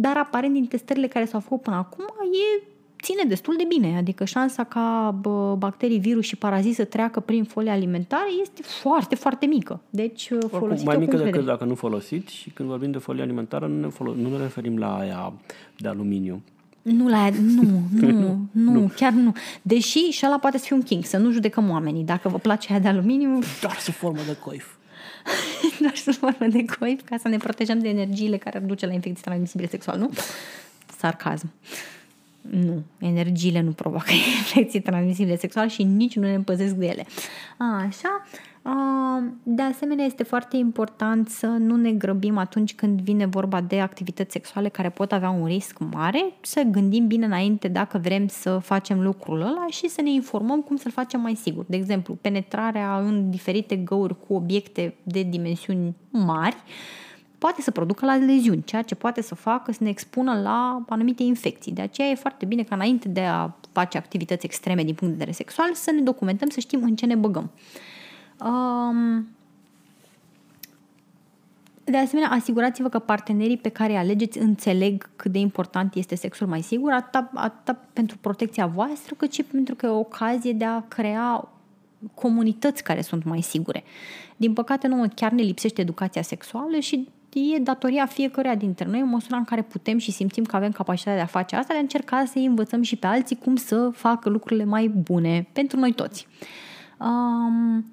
[0.00, 2.62] dar aparent din testările care s-au făcut până acum e
[3.02, 7.44] ține destul de bine, adică șansa ca bă, bacterii, virus și paraziți să treacă prin
[7.44, 9.80] folia alimentară este foarte, foarte mică.
[9.90, 13.80] Deci folosiți mai mică decât dacă nu folosiți și când vorbim de folie alimentară nu
[13.80, 15.32] ne, folo- nu ne referim la aia
[15.76, 16.42] de aluminiu.
[16.82, 17.62] Nu la nu,
[18.00, 19.32] nu, nu, nu, chiar nu.
[19.62, 22.04] Deși și ăla poate să fie un king, să nu judecăm oamenii.
[22.04, 23.38] Dacă vă place aia de aluminiu...
[23.60, 24.77] Doar sub formă de coif.
[25.80, 28.92] doar sub formă de coif ca să ne protejăm de energiile care ar duce la
[28.92, 30.10] infecții transmisibile sexual, nu?
[30.98, 31.52] Sarcasm.
[32.50, 37.06] Nu, energiile nu provoacă infecții transmisibile sexual și nici nu ne împăzesc de ele.
[37.56, 38.22] A, așa,
[39.42, 44.32] de asemenea, este foarte important să nu ne grăbim atunci când vine vorba de activități
[44.32, 49.02] sexuale care pot avea un risc mare, să gândim bine înainte dacă vrem să facem
[49.02, 51.64] lucrul ăla și să ne informăm cum să-l facem mai sigur.
[51.68, 56.56] De exemplu, penetrarea în diferite găuri cu obiecte de dimensiuni mari
[57.38, 61.22] poate să producă la leziuni, ceea ce poate să facă să ne expună la anumite
[61.22, 61.72] infecții.
[61.72, 65.18] De aceea e foarte bine ca înainte de a face activități extreme din punct de
[65.18, 67.50] vedere sexual să ne documentăm, să știm în ce ne băgăm.
[68.44, 69.28] Um,
[71.84, 76.46] de asemenea, asigurați-vă că partenerii pe care îi alegeți înțeleg cât de important este sexul
[76.46, 80.64] mai sigur, atât, atât pentru protecția voastră, cât și pentru că e o ocazie de
[80.64, 81.48] a crea
[82.14, 83.84] comunități care sunt mai sigure.
[84.36, 89.08] Din păcate, nu chiar ne lipsește educația sexuală și e datoria fiecăruia dintre noi în
[89.08, 91.82] măsura în care putem și simțim că avem capacitatea de a face asta, de a
[91.82, 96.26] încerca să-i învățăm și pe alții cum să facă lucrurile mai bune pentru noi toți.
[96.98, 97.92] Um,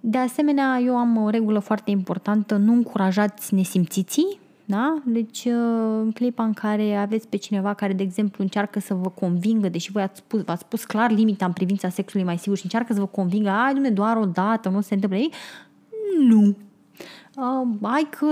[0.00, 5.02] de asemenea, eu am o regulă foarte importantă, nu încurajați nesimțiții, da?
[5.04, 9.08] Deci, uh, în clipa în care aveți pe cineva care, de exemplu, încearcă să vă
[9.08, 12.64] convingă, deși voi ați spus, v-ați spus clar limita în privința sexului mai sigur și
[12.64, 15.32] încearcă să vă convingă, ai, dumne, doar o dată, nu se întâmplă ei,
[16.18, 16.56] nu.
[17.38, 18.26] Uh, ai că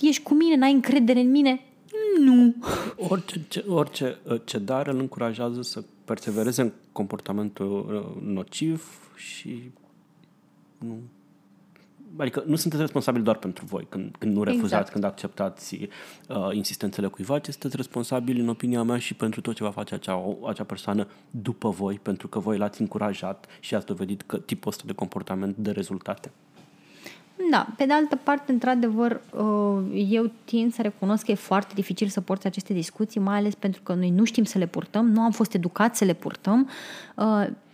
[0.00, 1.60] ești cu mine, n-ai încredere în mine,
[2.18, 2.54] nu.
[3.08, 7.86] Orice, ce, orice uh, cedare îl încurajează să persevereze în comportamentul
[8.16, 9.70] uh, nociv și
[10.78, 10.98] nu
[12.16, 14.90] adică nu sunteți responsabili doar pentru voi când, când nu refuzați, exact.
[14.90, 15.88] când acceptați
[16.28, 19.94] uh, insistențele cuiva, ci sunteți responsabili, în opinia mea, și pentru tot ce va face
[19.94, 24.70] acea, acea persoană după voi, pentru că voi l-ați încurajat și ați dovedit că tipul
[24.70, 26.30] ăsta de comportament de rezultate.
[27.50, 32.08] Da, pe de altă parte, într-adevăr, uh, eu tind să recunosc că e foarte dificil
[32.08, 35.20] să porți aceste discuții, mai ales pentru că noi nu știm să le purtăm, nu
[35.20, 36.68] am fost educați să le purtăm.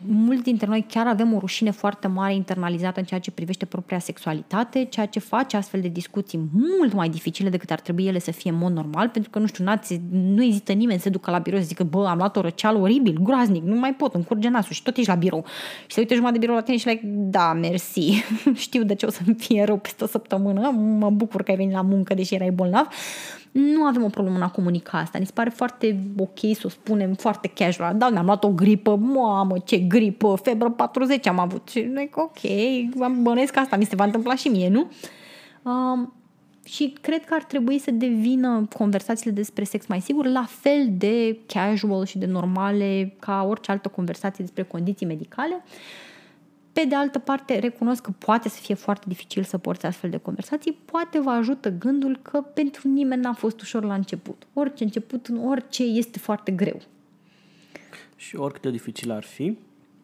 [0.03, 3.65] Uh, mulți dintre noi chiar avem o rușine foarte mare internalizată în ceea ce privește
[3.65, 8.19] propria sexualitate, ceea ce face astfel de discuții mult mai dificile decât ar trebui ele
[8.19, 9.65] să fie în mod normal, pentru că, nu știu,
[10.11, 13.19] nu ezită nimeni să ducă la birou să zică, bă, am luat o răceală oribil,
[13.23, 15.45] groaznic, nu mai pot, îmi curge nasul și tot ești la birou.
[15.87, 18.25] Și se uite jumătate de birou la tine și like, da, mersi,
[18.55, 21.75] știu de ce o să-mi fie rău peste o săptămână, mă bucur că ai venit
[21.75, 22.89] la muncă, deși erai bolnav
[23.53, 25.19] nu avem o problemă în a comunica asta.
[25.19, 27.97] Ni se pare foarte ok să o spunem foarte casual.
[27.97, 31.69] Da, ne-am luat o gripă, mamă, ce gripă, febră 40 am avut.
[31.69, 32.39] Și noi, ok,
[33.03, 34.91] am bănuiesc că asta mi se va întâmpla și mie, nu?
[35.63, 36.13] Um,
[36.65, 41.39] și cred că ar trebui să devină conversațiile despre sex mai sigur la fel de
[41.47, 45.65] casual și de normale ca orice altă conversație despre condiții medicale.
[46.73, 50.17] Pe de altă parte, recunosc că poate să fie foarte dificil să porți astfel de
[50.17, 54.47] conversații, poate vă ajută gândul că pentru nimeni n-a fost ușor la început.
[54.53, 56.81] Orice început, orice este foarte greu.
[58.17, 59.59] Și oricât de dificil ar fi,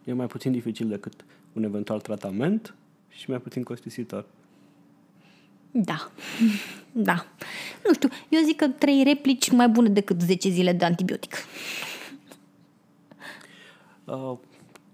[0.05, 2.75] e mai puțin dificil decât un eventual tratament
[3.09, 4.25] și mai puțin costisitor.
[5.71, 6.11] Da.
[6.93, 7.27] Da.
[7.87, 11.35] Nu știu, eu zic că trei replici mai bune decât 10 zile de antibiotic.
[14.05, 14.37] Uh,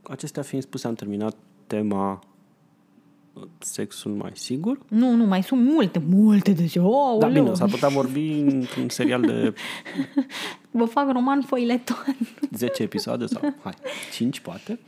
[0.03, 1.37] acestea fiind spuse, am terminat
[1.67, 2.21] tema
[3.33, 4.79] uh, sexul mai sigur.
[4.89, 6.79] Nu, nu, mai sunt multe, multe de zi.
[6.79, 9.55] Oh, Da, bine, s-ar putea vorbi într-un serial de
[10.71, 12.17] Vă fac roman foileton.
[12.51, 13.75] 10 episoade sau, hai,
[14.12, 14.79] 5 poate.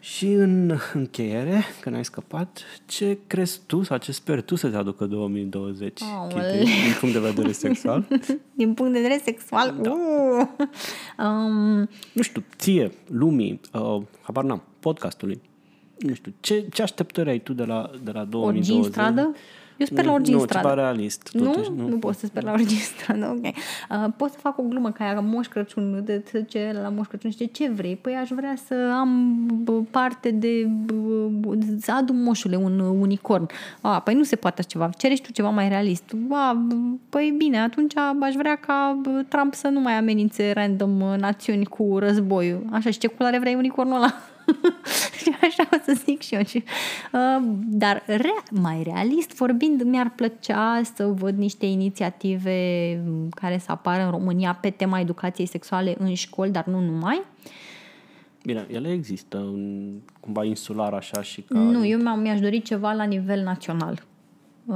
[0.00, 4.76] Și în încheiere, când ai scăpat, ce crezi tu sau ce speri tu să te
[4.76, 6.28] aducă 2020, Aoleu.
[6.28, 8.06] Kitty, din punct de vedere sexual?
[8.54, 9.78] Din punct de vedere sexual.
[9.82, 9.90] Da.
[9.90, 10.46] Uh.
[11.26, 15.40] Um, Nu știu, ție, lumii, uh, habar n-am, podcastului,
[15.98, 18.56] nu știu, ce, ce așteptări ai tu de la, de la 2020?
[18.56, 19.34] orgii în stradă?
[19.76, 20.68] Eu sper la Nu, orgii în nu, stradă.
[20.68, 21.30] ceva realist.
[21.32, 21.44] Nu?
[21.44, 21.88] Totuși, nu?
[21.88, 23.44] Nu pot să sper la origine stradă, ok.
[23.44, 27.06] Uh, pot să fac o glumă ca aia, Moș Crăciun, de de ce la Moș
[27.06, 27.96] Crăciun și ce vrei?
[27.96, 33.46] Păi aș vrea să am bă, parte de, bă, bă, să adu moșule un unicorn.
[33.80, 36.14] A, păi nu se poate așa ceva, cerești tu ceva mai realist.
[36.30, 36.74] A, bă,
[37.08, 41.64] păi bine, atunci aș vrea ca bă, Trump să nu mai amenințe random uh, națiuni
[41.64, 42.62] cu războiul.
[42.70, 44.14] Așa, și ce culoare vrei unicornul ăla?
[45.22, 46.44] și așa o să zic și eu.
[46.44, 46.64] Și,
[47.12, 52.56] uh, dar rea, mai realist vorbind, mi-ar plăcea să văd niște inițiative
[53.06, 57.22] m, care să apară în România pe tema educației sexuale în școli, dar nu numai.
[58.44, 61.58] Bine, ele există în, cumva insular așa și ca...
[61.58, 64.06] Nu, eu mi-am- mi-aș dori ceva la nivel național.
[64.64, 64.74] Uh,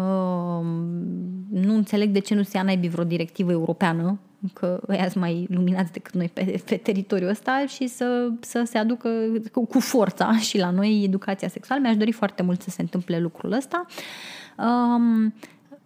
[1.51, 4.19] nu înțeleg de ce nu se ia naibii vreo directivă europeană,
[4.53, 8.79] că ăia sunt mai luminați decât noi pe, pe teritoriul ăsta și să, să se
[8.79, 9.09] aducă
[9.53, 11.81] cu, cu forța și la noi educația sexuală.
[11.81, 13.87] Mi-aș dori foarte mult să se întâmple lucrul ăsta.
[14.59, 15.35] Um,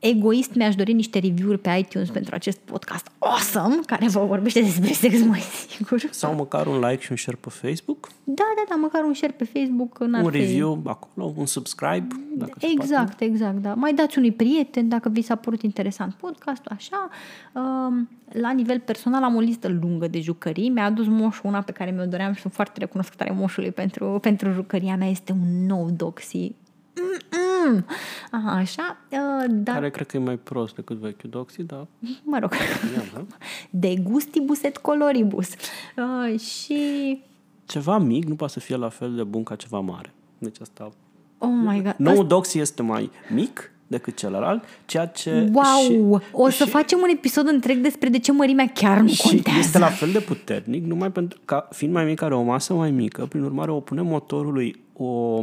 [0.09, 4.92] egoist mi-aș dori niște review-uri pe iTunes pentru acest podcast awesome, care vă vorbește despre
[4.92, 6.00] sex mai sigur.
[6.11, 9.32] Sau măcar un like și un share pe Facebook, Da, da, da, măcar un share
[9.32, 9.98] pe Facebook.
[10.04, 12.82] N-ar un fi- review acolo, un subscribe, dacă se poate.
[12.82, 13.74] Exact, exact, da.
[13.74, 17.09] Mai dați unui prieten dacă vi s-a părut interesant podcastul, așa.
[17.54, 20.68] Um, La nivel personal am o listă lungă de jucării.
[20.68, 24.50] Mi-a adus moșul una pe care mi-o doream și sunt foarte recunoscătoare moșului pentru, pentru
[24.52, 25.09] jucăria mea.
[25.09, 26.52] Este un nou Doxy.
[26.97, 27.84] Mm-mm.
[28.30, 31.86] Aha, așa, uh, dar, Care cred că e mai prost decât vechiul Doxy, dar
[32.30, 32.53] mă rog,
[32.94, 33.26] ia, da?
[33.70, 35.49] de gustibus et coloribus.
[35.97, 37.22] Uh, și,
[37.64, 40.12] Ceva mic nu poate să fie la fel de bun ca ceva mare.
[40.38, 40.92] Deci asta...
[41.38, 45.51] oh my god, Noul Doxy este mai mic decât celălalt, ceea ce...
[45.53, 49.09] wow, și, o să și, facem un episod întreg despre de ce mărimea chiar nu
[49.09, 49.59] și contează.
[49.59, 52.90] este la fel de puternic, numai pentru că fiind mai mic are o masă mai
[52.90, 55.40] mică, prin urmare o pune motorului o,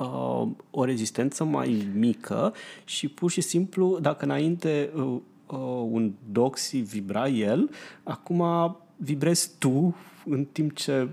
[0.00, 5.02] uh, o rezistență mai mică și pur și simplu, dacă înainte uh,
[5.46, 5.58] uh,
[5.90, 7.70] un Doxy vibra el,
[8.02, 8.44] acum
[8.96, 11.08] vibrezi tu în timp ce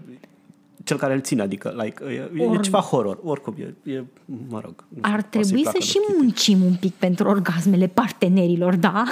[0.84, 4.03] cel care îl ține, adică like, e, e Or- ceva horror, oricum e, e
[4.49, 4.84] mă rog.
[4.89, 6.13] nu știu, Ar poate să-i trebui placă să lui și Kitty.
[6.21, 9.03] muncim un pic pentru orgasmele partenerilor, da?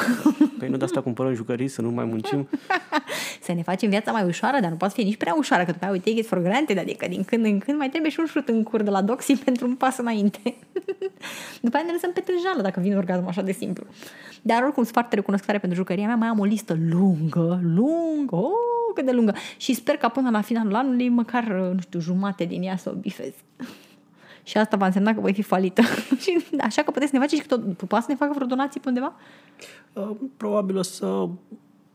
[0.60, 2.48] Păi nu de asta cumpărăm jucării, să nu mai muncim.
[3.46, 5.84] să ne facem viața mai ușoară, dar nu poate fi nici prea ușoară, că după
[5.84, 8.26] aia we take it for granted, adică din când în când mai trebuie și un
[8.26, 10.40] șut în cur de la Doxy pentru un pas înainte.
[11.66, 13.86] după aia ne lăsăm pe tânjală dacă vine orgasmul așa de simplu.
[14.42, 18.71] Dar oricum sunt foarte recunoscătoare pentru jucăria mea, mai am o listă lungă, lungă, oh,
[18.94, 19.34] cât de lungă.
[19.58, 22.94] Și sper ca până la finalul anului, măcar, nu știu, jumate din ea să o
[23.00, 23.34] bifez.
[24.44, 25.82] Și asta va însemna că voi fi falită.
[26.22, 28.82] și așa că puteți să ne faceți și tot, poate să ne facă vreo donație
[28.84, 29.14] pe undeva?
[29.94, 31.28] Uh, Probabil o să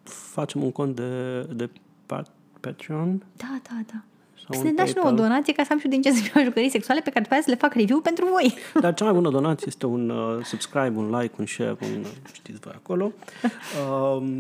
[0.03, 1.69] facem un cont de, de
[2.07, 4.03] pat- Patreon Da, da, da.
[4.49, 5.29] Sau să ne un dați nouă o PayPal.
[5.29, 7.35] donație ca să am și eu din ce să fiu jucării sexuale pe care după
[7.35, 8.55] aia să le fac review pentru voi.
[8.85, 12.07] Dar cea mai bună donație este un uh, subscribe, un like, un share, un, uh,
[12.33, 13.13] știți voi acolo.
[13.43, 14.39] Uh,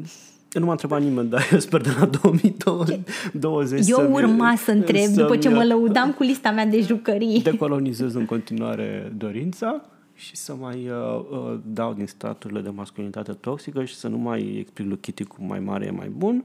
[0.52, 5.06] nu m-a întrebat nimeni, dar eu sper de la 2020 Eu să-mi- urma să întreb,
[5.10, 7.42] după ce să-mi mă lăudam cu lista mea de jucării.
[7.42, 9.84] decolonizez în continuare dorința
[10.14, 14.56] și să mai uh, uh, dau din staturile de masculinitate toxică și să nu mai
[14.60, 16.44] explic lui Kitty cum mai mare e mai bun.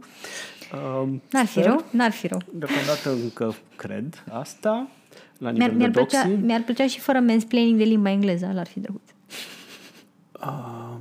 [0.73, 1.65] Uh, N-ar fi sper.
[1.65, 2.41] rău, n-ar fi rău.
[2.53, 4.87] Deocamdată încă cred asta
[5.37, 6.15] la nivel Mi-ar, mi-ar, de doxy.
[6.17, 9.01] plăcea, mi-ar plăcea și fără mansplaining de limba engleză, ăla ar fi drăguț.
[10.45, 10.95] Uh,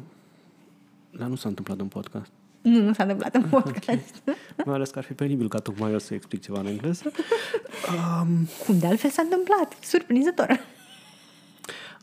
[1.19, 2.31] dar nu s-a întâmplat în podcast.
[2.63, 4.23] Nu, nu s-a întâmplat în podcast.
[4.67, 7.13] Mai ales că ar fi penibil ca tocmai eu să explic ceva în engleză.
[8.67, 9.77] Cum de altfel s-a întâmplat?
[9.83, 10.61] Surprinzător.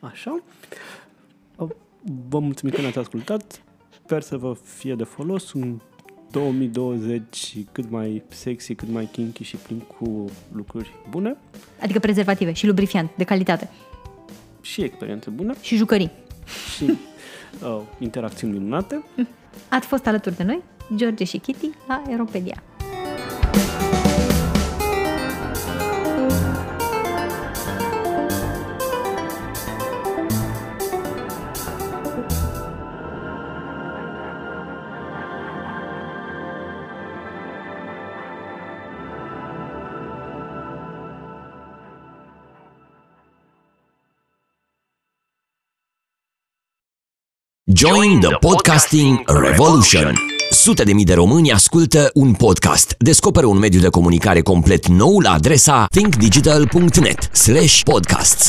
[0.02, 0.40] Așa.
[1.56, 1.70] Uh,
[2.30, 3.62] vă mulțumim că ne-ați ascultat.
[4.04, 5.80] Sper să vă fie de folos un
[6.32, 11.38] 2020 cât mai sexy, cât mai kinky și plin cu lucruri bune
[11.82, 13.70] Adică prezervative și lubrifiant de calitate.
[14.62, 16.12] și experiențe bune Și jucării.
[16.76, 16.86] și
[17.64, 19.04] uh, interacțiuni minunate.
[19.70, 20.64] Ați fost alături de noi,
[20.96, 22.64] George și Kitty, la Aeropedia.
[47.78, 50.14] Join the podcasting revolution.
[50.52, 52.96] Sute de mii de români ascultă un podcast.
[52.98, 58.46] Descoperă un mediu de comunicare complet nou la adresa thinkdigital.net slash podcasts.